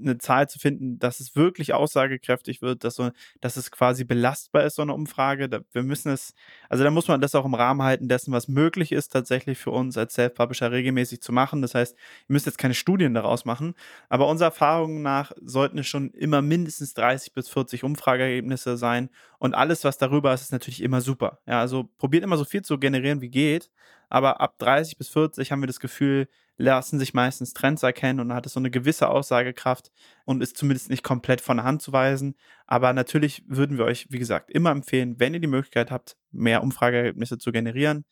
eine 0.00 0.18
Zahl 0.18 0.48
zu 0.48 0.58
finden, 0.58 0.98
dass 0.98 1.20
es 1.20 1.36
wirklich 1.36 1.74
aussagekräftig 1.74 2.62
wird, 2.62 2.84
dass, 2.84 2.96
so, 2.96 3.10
dass 3.40 3.56
es 3.56 3.70
quasi 3.70 4.04
belastbar 4.04 4.64
ist, 4.64 4.76
so 4.76 4.82
eine 4.82 4.94
Umfrage. 4.94 5.48
Da, 5.48 5.60
wir 5.72 5.82
müssen 5.82 6.10
es, 6.10 6.34
also 6.68 6.84
da 6.84 6.90
muss 6.90 7.08
man 7.08 7.20
das 7.20 7.34
auch 7.34 7.44
im 7.44 7.54
Rahmen 7.54 7.82
halten 7.82 8.08
dessen, 8.08 8.32
was 8.32 8.48
möglich 8.48 8.92
ist, 8.92 9.08
tatsächlich 9.08 9.58
für 9.58 9.70
uns 9.70 9.96
als 9.96 10.14
Self-Publisher 10.14 10.72
regelmäßig 10.72 11.20
zu 11.20 11.32
machen. 11.32 11.62
Das 11.62 11.74
heißt, 11.74 11.94
ihr 11.96 12.32
müsst 12.32 12.46
jetzt 12.46 12.58
keine 12.58 12.74
Studien 12.74 13.14
daraus 13.14 13.44
machen, 13.44 13.74
aber 14.08 14.28
unserer 14.28 14.48
Erfahrung 14.48 15.02
nach 15.02 15.32
sollten 15.40 15.78
es 15.78 15.86
schon 15.86 16.10
immer 16.12 16.42
mindestens 16.42 16.94
30 16.94 17.32
bis 17.34 17.48
40 17.48 17.84
Umfrageergebnisse 17.84 18.76
sein 18.76 19.10
und 19.38 19.54
alles, 19.54 19.84
was 19.84 19.98
darüber 19.98 20.32
ist, 20.34 20.42
ist 20.42 20.52
natürlich 20.52 20.82
immer 20.82 21.00
super. 21.00 21.40
Ja, 21.46 21.60
also 21.60 21.88
probiert 21.98 22.24
immer 22.24 22.36
so 22.36 22.44
viel 22.44 22.62
zu 22.62 22.78
generieren, 22.78 23.20
wie 23.20 23.30
geht, 23.30 23.70
aber 24.08 24.40
ab 24.40 24.58
30 24.58 24.96
bis 24.98 25.08
40 25.08 25.52
haben 25.52 25.62
wir 25.62 25.66
das 25.66 25.80
Gefühl, 25.80 26.28
lassen 26.58 26.98
sich 26.98 27.14
meistens 27.14 27.54
Trends 27.54 27.82
erkennen 27.82 28.20
und 28.20 28.34
hat 28.34 28.44
es 28.44 28.52
so 28.52 28.60
eine 28.60 28.70
gewisse 28.70 29.08
Aussagekraft 29.08 29.90
und 30.24 30.42
ist 30.42 30.56
zumindest 30.56 30.90
nicht 30.90 31.04
komplett 31.04 31.40
von 31.40 31.56
der 31.56 31.64
Hand 31.64 31.80
zu 31.80 31.92
weisen. 31.92 32.34
Aber 32.66 32.92
natürlich 32.92 33.44
würden 33.46 33.78
wir 33.78 33.84
euch, 33.84 34.08
wie 34.10 34.18
gesagt, 34.18 34.50
immer 34.50 34.70
empfehlen, 34.70 35.18
wenn 35.18 35.34
ihr 35.34 35.40
die 35.40 35.46
Möglichkeit 35.46 35.90
habt, 35.90 36.16
mehr 36.32 36.62
Umfrageergebnisse 36.62 37.38
zu 37.38 37.52
generieren. 37.52 38.04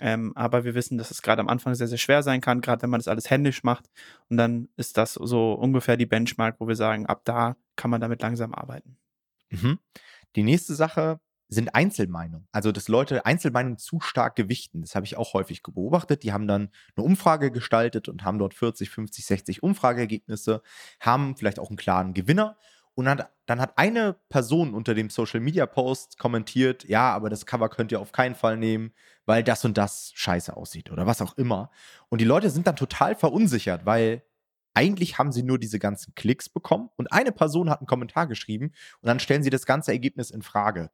Ähm, 0.00 0.32
aber 0.34 0.64
wir 0.64 0.74
wissen, 0.74 0.98
dass 0.98 1.10
es 1.10 1.22
gerade 1.22 1.40
am 1.40 1.48
Anfang 1.48 1.74
sehr, 1.74 1.86
sehr 1.86 1.98
schwer 1.98 2.22
sein 2.22 2.40
kann, 2.40 2.60
gerade 2.60 2.82
wenn 2.82 2.90
man 2.90 2.98
das 2.98 3.08
alles 3.08 3.30
händisch 3.30 3.62
macht. 3.62 3.88
Und 4.28 4.36
dann 4.36 4.68
ist 4.76 4.96
das 4.96 5.14
so 5.14 5.52
ungefähr 5.52 5.96
die 5.96 6.06
Benchmark, 6.06 6.56
wo 6.58 6.66
wir 6.66 6.76
sagen, 6.76 7.06
ab 7.06 7.22
da 7.24 7.56
kann 7.76 7.90
man 7.90 8.00
damit 8.00 8.20
langsam 8.20 8.52
arbeiten. 8.52 8.96
Mhm. 9.50 9.78
Die 10.34 10.42
nächste 10.42 10.74
Sache, 10.74 11.20
sind 11.52 11.74
Einzelmeinungen. 11.74 12.48
Also, 12.50 12.72
dass 12.72 12.88
Leute 12.88 13.26
Einzelmeinungen 13.26 13.78
zu 13.78 14.00
stark 14.00 14.36
gewichten. 14.36 14.80
Das 14.80 14.94
habe 14.94 15.04
ich 15.04 15.16
auch 15.16 15.34
häufig 15.34 15.62
beobachtet. 15.62 16.22
Die 16.22 16.32
haben 16.32 16.48
dann 16.48 16.70
eine 16.96 17.04
Umfrage 17.04 17.50
gestaltet 17.50 18.08
und 18.08 18.24
haben 18.24 18.38
dort 18.38 18.54
40, 18.54 18.88
50, 18.88 19.26
60 19.26 19.62
Umfrageergebnisse, 19.62 20.62
haben 21.00 21.36
vielleicht 21.36 21.58
auch 21.58 21.68
einen 21.68 21.76
klaren 21.76 22.14
Gewinner. 22.14 22.56
Und 22.94 23.04
dann, 23.04 23.22
dann 23.46 23.60
hat 23.60 23.76
eine 23.76 24.16
Person 24.28 24.74
unter 24.74 24.94
dem 24.94 25.10
Social 25.10 25.40
Media 25.40 25.66
Post 25.66 26.18
kommentiert, 26.18 26.84
ja, 26.84 27.10
aber 27.12 27.30
das 27.30 27.46
Cover 27.46 27.68
könnt 27.70 27.90
ihr 27.92 28.00
auf 28.00 28.12
keinen 28.12 28.34
Fall 28.34 28.56
nehmen, 28.56 28.92
weil 29.24 29.42
das 29.42 29.64
und 29.64 29.78
das 29.78 30.12
scheiße 30.14 30.54
aussieht 30.56 30.90
oder 30.90 31.06
was 31.06 31.22
auch 31.22 31.36
immer. 31.38 31.70
Und 32.10 32.20
die 32.20 32.26
Leute 32.26 32.50
sind 32.50 32.66
dann 32.66 32.76
total 32.76 33.14
verunsichert, 33.14 33.86
weil 33.86 34.22
eigentlich 34.74 35.18
haben 35.18 35.32
sie 35.32 35.42
nur 35.42 35.58
diese 35.58 35.78
ganzen 35.78 36.14
Klicks 36.14 36.50
bekommen 36.50 36.90
und 36.96 37.12
eine 37.12 37.32
Person 37.32 37.70
hat 37.70 37.80
einen 37.80 37.86
Kommentar 37.86 38.26
geschrieben 38.26 38.72
und 39.00 39.06
dann 39.06 39.20
stellen 39.20 39.42
sie 39.42 39.50
das 39.50 39.64
ganze 39.64 39.92
Ergebnis 39.92 40.30
in 40.30 40.42
Frage 40.42 40.90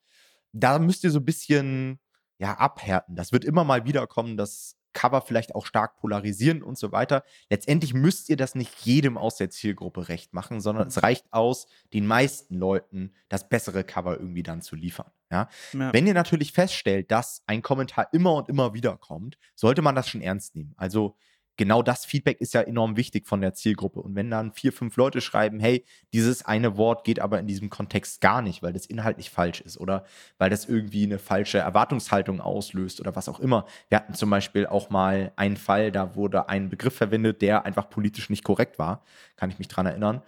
da 0.52 0.78
müsst 0.78 1.04
ihr 1.04 1.11
so 1.11 1.18
ein 1.18 1.24
bisschen 1.24 1.98
ja, 2.38 2.54
abhärten. 2.54 3.16
Das 3.16 3.32
wird 3.32 3.44
immer 3.44 3.64
mal 3.64 3.84
wieder 3.84 4.06
kommen, 4.06 4.37
dass 4.37 4.78
Cover 4.92 5.20
vielleicht 5.20 5.54
auch 5.54 5.66
stark 5.66 5.96
polarisieren 5.98 6.62
und 6.62 6.78
so 6.78 6.92
weiter. 6.92 7.22
Letztendlich 7.50 7.94
müsst 7.94 8.28
ihr 8.28 8.37
das 8.37 8.54
nicht 8.54 8.74
jedem 8.80 9.16
aus 9.16 9.37
der 9.37 9.50
Zielgruppe 9.50 10.08
recht 10.08 10.32
machen, 10.32 10.61
sondern 10.61 10.88
es 10.88 10.96
mhm. 10.96 11.00
reicht 11.00 11.32
aus, 11.32 11.66
den 11.92 12.06
meisten 12.06 12.56
Leuten 12.56 13.14
das 13.28 13.48
bessere 13.48 13.84
Cover 13.84 14.18
irgendwie 14.18 14.42
dann 14.42 14.62
zu 14.62 14.76
liefern. 14.76 15.11
Ja? 15.30 15.48
ja? 15.72 15.92
Wenn 15.92 16.06
ihr 16.06 16.14
natürlich 16.14 16.52
feststellt, 16.52 17.11
dass 17.11 17.42
ein 17.46 17.62
Kommentar 17.62 18.08
immer 18.12 18.34
und 18.34 18.48
immer 18.48 18.74
wieder 18.74 18.96
kommt, 18.96 19.38
sollte 19.54 19.82
man 19.82 19.94
das 19.94 20.08
schon 20.08 20.20
ernst 20.20 20.56
nehmen. 20.56 20.74
Also 20.76 21.16
genau 21.59 21.83
das 21.83 22.07
Feedback 22.07 22.40
ist 22.40 22.55
ja 22.55 22.62
enorm 22.62 22.97
wichtig 22.97 23.27
von 23.27 23.42
der 23.42 23.53
Zielgruppe. 23.53 24.01
Und 24.01 24.14
wenn 24.14 24.31
dann 24.31 24.53
vier, 24.53 24.73
fünf 24.73 24.97
Leute 24.97 25.21
schreiben, 25.21 25.61
hey, 25.61 25.85
dieses 26.14 26.47
eine 26.47 26.79
Wort 26.79 27.05
geht 27.05 27.21
aber 27.21 27.38
in 27.38 27.47
diesem 27.47 27.68
Kontext 27.68 28.23
gar 28.23 28.40
nicht, 28.40 28.62
weil 28.62 28.73
das 28.73 28.87
inhaltlich 28.87 29.29
falsch 29.29 29.61
ist 29.61 29.79
oder 29.79 30.05
weil 30.38 30.49
das 30.49 30.64
irgendwie 30.64 31.03
eine 31.03 31.18
falsche 31.18 31.59
Erwartungshaltung 31.59 32.40
auslöst 32.40 33.01
oder 33.01 33.14
was 33.14 33.29
auch 33.29 33.40
immer. 33.40 33.66
Wir 33.90 33.99
hatten 33.99 34.14
zum 34.14 34.31
Beispiel 34.31 34.66
auch 34.66 34.88
mal 34.88 35.33
einen 35.37 35.59
Fall, 35.59 35.92
da 35.92 36.14
wurde 36.14 36.49
ein 36.49 36.71
Begriff 36.71 36.94
verwendet, 36.94 37.42
der 37.42 37.66
einfach 37.66 37.90
politisch 37.90 38.31
nicht 38.31 38.44
korrekt 38.44 38.79
war. 38.79 39.03
Kann 39.37 39.51
ich 39.51 39.59
mich 39.59 39.68
dran 39.68 39.87
erinnern. 39.87 40.23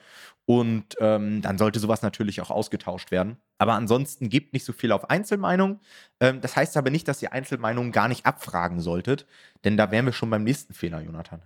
Und 0.50 0.96
ähm, 0.98 1.42
dann 1.42 1.58
sollte 1.58 1.78
sowas 1.78 2.02
natürlich 2.02 2.40
auch 2.40 2.50
ausgetauscht 2.50 3.12
werden. 3.12 3.36
Aber 3.58 3.74
ansonsten 3.74 4.28
gebt 4.28 4.52
nicht 4.52 4.64
so 4.64 4.72
viel 4.72 4.90
auf 4.90 5.08
Einzelmeinungen. 5.08 5.78
Ähm, 6.18 6.40
das 6.40 6.56
heißt 6.56 6.76
aber 6.76 6.90
nicht, 6.90 7.06
dass 7.06 7.22
ihr 7.22 7.32
Einzelmeinungen 7.32 7.92
gar 7.92 8.08
nicht 8.08 8.26
abfragen 8.26 8.80
solltet, 8.80 9.28
denn 9.62 9.76
da 9.76 9.92
wären 9.92 10.06
wir 10.06 10.12
schon 10.12 10.28
beim 10.28 10.42
nächsten 10.42 10.74
Fehler, 10.74 11.02
Jonathan. 11.02 11.40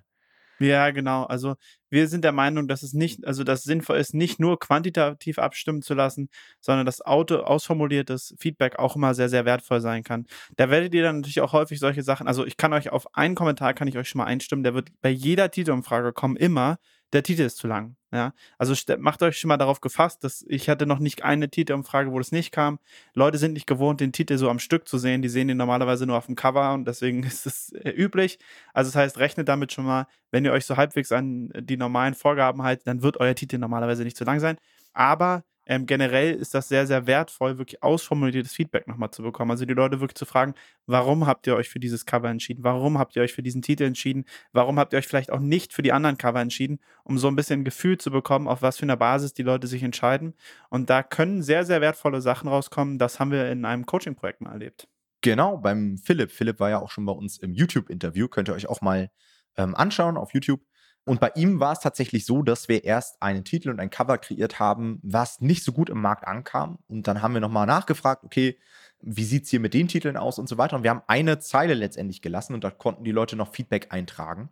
Ja, 0.59 0.91
genau. 0.91 1.25
Also 1.25 1.57
wir 1.91 2.09
sind 2.09 2.25
der 2.25 2.33
Meinung, 2.33 2.67
dass 2.67 2.83
es 2.83 2.95
nicht, 2.95 3.27
also 3.27 3.45
dass 3.45 3.65
sinnvoll 3.65 3.99
ist, 3.99 4.15
nicht 4.15 4.41
nur 4.41 4.59
quantitativ 4.59 5.39
abstimmen 5.39 5.83
zu 5.83 5.93
lassen, 5.93 6.31
sondern 6.63 6.87
dass 6.87 7.03
auto 7.03 7.41
ausformuliertes 7.41 8.35
Feedback 8.39 8.79
auch 8.79 8.97
immer 8.97 9.13
sehr, 9.13 9.29
sehr 9.29 9.45
wertvoll 9.45 9.83
sein 9.83 10.03
kann. 10.03 10.25
Da 10.57 10.71
werdet 10.71 10.95
ihr 10.95 11.03
dann 11.03 11.17
natürlich 11.17 11.43
auch 11.43 11.53
häufig 11.53 11.79
solche 11.79 12.03
Sachen, 12.03 12.27
also 12.27 12.47
ich 12.47 12.57
kann 12.57 12.73
euch 12.73 12.89
auf 12.91 13.15
einen 13.15 13.35
Kommentar 13.35 13.75
kann 13.75 13.87
ich 13.87 13.99
euch 13.99 14.09
schon 14.09 14.21
mal 14.21 14.25
einstimmen, 14.27 14.63
der 14.65 14.73
wird 14.73 14.89
bei 15.03 15.11
jeder 15.11 15.51
Titelumfrage 15.51 16.15
kommen 16.15 16.37
immer, 16.37 16.79
der 17.15 17.23
Titel 17.23 17.43
ist 17.43 17.57
zu 17.57 17.67
lang. 17.69 17.97
Ja, 18.13 18.33
also 18.59 18.75
macht 18.99 19.23
euch 19.23 19.39
schon 19.39 19.49
mal 19.49 19.57
darauf 19.57 19.81
gefasst, 19.81 20.23
dass 20.23 20.45
ich 20.49 20.69
hatte 20.69 20.87
noch 20.87 20.99
nicht 20.99 21.25
eine 21.25 21.49
Titelumfrage, 21.49 22.13
wo 22.13 22.19
das 22.19 22.33
nicht 22.33 22.53
kam. 22.53 22.79
Leute 23.15 23.39
sind 23.39 23.55
nicht 23.55 23.67
gewohnt, 23.67 24.01
den 24.01 24.13
Titel 24.13 24.37
so 24.37 24.51
am 24.51 24.59
Stück 24.59 24.87
zu 24.87 24.99
sehen. 24.99 25.23
Die 25.23 25.29
sehen 25.29 25.49
den 25.49 25.57
normalerweise 25.57 26.07
nur 26.07 26.17
auf 26.17 26.27
dem 26.27 26.37
Cover 26.37 26.75
und 26.75 26.87
deswegen 26.87 27.23
ist 27.25 27.47
es 27.47 27.73
äh, 27.73 27.91
üblich. 27.91 28.39
Also 28.73 28.91
das 28.91 28.97
heißt, 28.97 29.19
rechnet 29.19 29.49
damit 29.49 29.73
schon 29.73 29.85
mal, 29.85 30.07
wenn 30.31 30.45
ihr 30.45 30.53
euch 30.53 30.67
so 30.67 30.77
halbwegs 30.77 31.13
an 31.13 31.51
die 31.57 31.77
normalen 31.77 32.15
Vorgaben 32.15 32.63
haltet, 32.63 32.87
dann 32.87 33.03
wird 33.03 33.19
euer 33.19 33.35
Titel 33.35 33.59
normalerweise 33.59 34.05
nicht 34.05 34.17
zu 34.17 34.25
lang 34.25 34.41
sein. 34.41 34.59
Aber 34.93 35.45
ähm, 35.67 35.87
generell 35.87 36.35
ist 36.35 36.55
das 36.55 36.69
sehr, 36.69 36.87
sehr 36.87 37.07
wertvoll, 37.07 37.59
wirklich 37.59 37.83
ausformuliertes 37.83 38.53
Feedback 38.53 38.87
nochmal 38.87 39.11
zu 39.11 39.23
bekommen. 39.23 39.51
Also 39.51 39.65
die 39.65 39.75
Leute 39.75 40.01
wirklich 40.01 40.17
zu 40.17 40.27
fragen, 40.27 40.55
warum 40.87 41.27
habt 41.27 41.47
ihr 41.47 41.57
euch 41.57 41.69
für 41.69 41.81
dieses 41.81 42.05
Cover 42.05 42.29
entschieden? 42.29 42.65
Warum 42.65 42.99
habt 42.99 43.17
ihr 43.17 43.23
euch 43.23 43.33
für 43.33 43.43
diesen 43.43 43.63
Titel 43.63 43.85
entschieden? 43.85 44.25
Warum 44.53 44.79
habt 44.79 44.93
ihr 44.93 44.99
euch 44.99 45.07
vielleicht 45.07 45.33
auch 45.33 45.41
nicht 45.41 45.73
für 45.73 45.83
die 45.83 45.93
anderen 45.93 46.19
Cover 46.19 46.41
entschieden? 46.41 46.81
Um 47.05 47.19
so 47.19 47.29
ein 47.29 47.37
bisschen 47.37 47.61
ein 47.61 47.65
Gefühl 47.65 47.99
zu 47.99 48.11
bekommen, 48.11 48.49
auf 48.49 48.63
was 48.63 48.77
für 48.77 48.85
einer 48.85 48.97
Basis 48.97 49.33
die 49.33 49.43
Leute 49.43 49.67
sich 49.67 49.83
entscheiden. 49.83 50.35
Und 50.69 50.91
da 50.91 51.03
können 51.03 51.43
sehr, 51.43 51.65
sehr 51.65 51.81
wertvolle 51.81 52.21
Sachen 52.21 52.49
rauskommen. 52.49 52.99
Das 52.99 53.19
haben 53.19 53.31
wir 53.31 53.51
in 53.51 53.65
einem 53.65 53.87
Coaching-Projekt 53.87 54.43
mal 54.43 54.53
erlebt. 54.53 54.89
Genau, 55.23 55.57
beim 55.57 55.97
Philipp. 55.97 56.31
Philipp 56.31 56.61
war 56.61 56.69
ja 56.69 56.81
auch 56.81 56.91
schon 56.91 57.07
bei 57.07 57.13
uns 57.13 57.39
im 57.39 57.55
YouTube-Interview. 57.55 58.29
Könnt 58.29 58.49
ihr 58.49 58.55
euch 58.55 58.67
auch 58.67 58.83
mal 58.83 59.11
ähm, 59.57 59.75
anschauen 59.75 60.19
auf 60.19 60.35
YouTube. 60.35 60.61
Und 61.07 61.21
bei 61.21 61.33
ihm 61.35 61.61
war 61.61 61.73
es 61.73 61.81
tatsächlich 61.81 62.25
so, 62.25 62.43
dass 62.43 62.69
wir 62.69 62.85
erst 62.85 63.21
einen 63.21 63.45
Titel 63.45 63.69
und 63.69 63.79
ein 63.79 63.91
Cover 63.91 64.17
kreiert 64.17 64.59
haben, 64.59 65.01
was 65.03 65.41
nicht 65.41 65.63
so 65.63 65.73
gut 65.73 65.91
im 65.91 66.01
Markt 66.01 66.27
ankam. 66.27 66.79
Und 66.89 67.07
dann 67.07 67.21
haben 67.21 67.35
wir 67.35 67.43
nochmal 67.43 67.67
nachgefragt, 67.67 68.25
okay, 68.25 68.59
wie 69.01 69.25
sieht 69.25 69.45
es 69.45 69.51
hier 69.51 69.61
mit 69.61 69.75
den 69.75 69.87
Titeln 69.87 70.17
aus 70.17 70.39
und 70.39 70.49
so 70.49 70.57
weiter. 70.57 70.77
Und 70.77 70.83
wir 70.83 70.91
haben 70.91 71.03
eine 71.07 71.39
Zeile 71.39 71.75
letztendlich 71.75 72.23
gelassen 72.23 72.55
und 72.55 72.65
da 72.65 72.71
konnten 72.71 73.05
die 73.05 73.13
Leute 73.13 73.37
noch 73.37 73.53
Feedback 73.53 73.89
eintragen. 73.91 74.49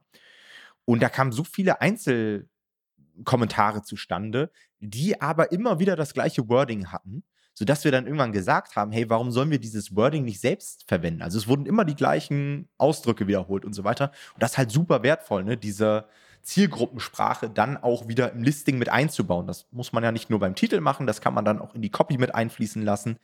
Und 0.84 1.02
da 1.02 1.08
kamen 1.08 1.32
so 1.32 1.44
viele 1.44 1.80
Einzelkommentare 1.80 3.82
zustande, 3.82 4.50
die 4.78 5.22
aber 5.22 5.52
immer 5.52 5.78
wieder 5.78 5.96
das 5.96 6.12
gleiche 6.12 6.50
Wording 6.50 6.88
hatten, 6.88 7.24
sodass 7.54 7.84
wir 7.84 7.92
dann 7.92 8.04
irgendwann 8.04 8.32
gesagt 8.32 8.76
haben, 8.76 8.92
hey, 8.92 9.08
warum 9.08 9.30
sollen 9.30 9.50
wir 9.50 9.58
dieses 9.58 9.96
Wording 9.96 10.24
nicht 10.24 10.40
selbst 10.40 10.84
verwenden? 10.86 11.22
Also 11.22 11.38
es 11.38 11.48
wurden 11.48 11.64
immer 11.64 11.86
die 11.86 11.94
gleichen 11.94 12.68
Ausdrücke 12.76 13.26
wiederholt 13.26 13.64
und 13.64 13.72
so 13.72 13.84
weiter. 13.84 14.10
Und 14.34 14.42
das 14.42 14.52
ist 14.52 14.58
halt 14.58 14.70
super 14.70 15.02
wertvoll, 15.02 15.44
ne? 15.44 15.56
Diese, 15.56 16.06
Zielgruppensprache 16.42 17.48
dann 17.48 17.76
auch 17.76 18.08
wieder 18.08 18.32
im 18.32 18.42
Listing 18.42 18.78
mit 18.78 18.88
einzubauen. 18.88 19.46
Das 19.46 19.66
muss 19.70 19.92
man 19.92 20.02
ja 20.02 20.12
nicht 20.12 20.30
nur 20.30 20.40
beim 20.40 20.54
Titel 20.54 20.80
machen, 20.80 21.06
das 21.06 21.20
kann 21.20 21.34
man 21.34 21.44
dann 21.44 21.60
auch 21.60 21.74
in 21.74 21.82
die 21.82 21.90
Copy 21.90 22.18
mit 22.18 22.34
einfließen 22.34 22.82
lassen. 22.82 23.18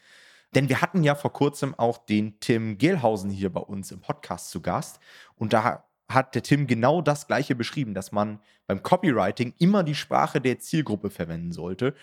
Denn 0.54 0.68
wir 0.68 0.80
hatten 0.80 1.04
ja 1.04 1.14
vor 1.14 1.32
kurzem 1.32 1.74
auch 1.74 1.98
den 1.98 2.40
Tim 2.40 2.78
Gehlhausen 2.78 3.30
hier 3.30 3.52
bei 3.52 3.60
uns 3.60 3.92
im 3.92 4.00
Podcast 4.00 4.50
zu 4.50 4.62
Gast. 4.62 4.98
Und 5.36 5.52
da 5.52 5.84
hat 6.08 6.34
der 6.34 6.42
Tim 6.42 6.66
genau 6.66 7.02
das 7.02 7.26
Gleiche 7.26 7.54
beschrieben, 7.54 7.92
dass 7.92 8.12
man 8.12 8.40
beim 8.66 8.82
Copywriting 8.82 9.54
immer 9.58 9.82
die 9.82 9.94
Sprache 9.94 10.40
der 10.40 10.58
Zielgruppe 10.58 11.10
verwenden 11.10 11.52
sollte. 11.52 11.94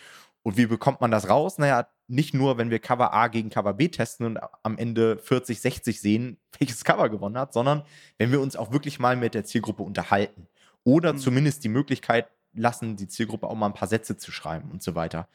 Und 0.44 0.58
wie 0.58 0.68
bekommt 0.68 1.02
man 1.02 1.10
das 1.10 1.28
raus? 1.28 1.58
Naja, 1.58 1.88
nicht 2.08 2.36
nur, 2.36 2.60
wenn 2.60 2.70
wir 2.70 2.78
Cover 2.78 3.14
A 3.14 3.30
gegen 3.30 3.50
Cover 3.50 3.74
B 3.74 3.88
testen 3.88 4.28
und 4.28 4.40
am 4.62 4.78
Ende 4.78 5.18
40, 5.18 5.60
60 5.60 6.00
sehen, 6.00 6.38
welches 6.60 6.84
Cover 6.84 7.10
gewonnen 7.10 7.38
hat, 7.38 7.52
sondern 7.52 7.82
wenn 8.20 8.32
wir 8.32 8.40
uns 8.42 8.56
auch 8.56 8.72
wirklich 8.72 9.00
mal 9.00 9.16
mit 9.16 9.34
der 9.34 9.44
Zielgruppe 9.44 9.82
unterhalten. 9.82 10.48
Oder 10.86 11.14
mhm. 11.14 11.18
zumindest 11.18 11.66
die 11.66 11.70
Möglichkeit 11.70 12.30
lassen, 12.54 12.96
die 12.96 13.08
Zielgruppe 13.08 13.48
auch 13.48 13.56
mal 13.56 13.66
ein 13.66 13.74
paar 13.74 13.90
Sätze 13.90 14.16
zu 14.16 14.32
schreiben 14.32 14.72
und 14.72 14.82
so 14.82 14.96
weiter. 14.96 15.28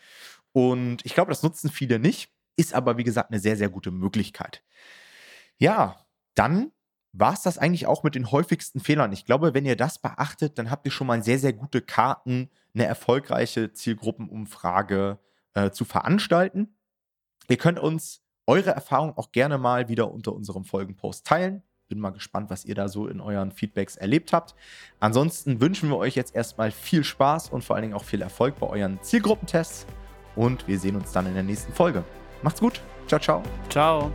Und 0.52 1.04
ich 1.04 1.12
glaube, 1.12 1.30
das 1.30 1.42
nutzen 1.42 1.70
viele 1.70 1.98
nicht. 1.98 2.32
ist 2.56 2.74
aber, 2.74 2.96
wie 2.96 3.04
gesagt, 3.04 3.30
eine 3.30 3.40
sehr, 3.40 3.56
sehr 3.56 3.68
gute 3.68 3.90
Möglichkeit. 3.90 4.62
Ja, 5.58 6.06
dann 6.34 6.72
war 7.12 7.32
es 7.32 7.42
das 7.42 7.58
eigentlich 7.58 7.86
auch 7.86 8.02
mit 8.02 8.14
den 8.14 8.30
häufigsten 8.30 8.80
Fehlern. 8.80 9.12
Ich 9.12 9.24
glaube, 9.24 9.54
wenn 9.54 9.66
ihr 9.66 9.76
das 9.76 9.98
beachtet, 9.98 10.58
dann 10.58 10.70
habt 10.70 10.86
ihr 10.86 10.92
schon 10.92 11.06
mal 11.06 11.22
sehr, 11.22 11.38
sehr 11.38 11.52
gute 11.52 11.82
Karten, 11.82 12.50
eine 12.74 12.86
erfolgreiche 12.86 13.72
Zielgruppenumfrage 13.72 15.18
äh, 15.54 15.70
zu 15.70 15.84
veranstalten. 15.84 16.76
Ihr 17.48 17.56
könnt 17.56 17.78
uns 17.78 18.22
eure 18.46 18.70
Erfahrung 18.70 19.16
auch 19.16 19.32
gerne 19.32 19.58
mal 19.58 19.88
wieder 19.88 20.10
unter 20.10 20.32
unserem 20.32 20.64
Folgenpost 20.64 21.26
teilen. 21.26 21.62
Bin 21.90 21.98
mal 21.98 22.10
gespannt, 22.10 22.50
was 22.50 22.64
ihr 22.64 22.76
da 22.76 22.88
so 22.88 23.08
in 23.08 23.20
euren 23.20 23.50
Feedbacks 23.50 23.96
erlebt 23.96 24.32
habt. 24.32 24.54
Ansonsten 25.00 25.60
wünschen 25.60 25.88
wir 25.88 25.96
euch 25.96 26.14
jetzt 26.14 26.36
erstmal 26.36 26.70
viel 26.70 27.02
Spaß 27.02 27.48
und 27.48 27.64
vor 27.64 27.74
allen 27.74 27.82
Dingen 27.82 27.94
auch 27.94 28.04
viel 28.04 28.22
Erfolg 28.22 28.60
bei 28.60 28.68
euren 28.68 29.02
Zielgruppentests. 29.02 29.86
Und 30.36 30.68
wir 30.68 30.78
sehen 30.78 30.94
uns 30.94 31.10
dann 31.10 31.26
in 31.26 31.34
der 31.34 31.42
nächsten 31.42 31.72
Folge. 31.72 32.04
Macht's 32.42 32.60
gut. 32.60 32.80
Ciao, 33.08 33.20
ciao. 33.20 33.42
Ciao. 33.68 34.12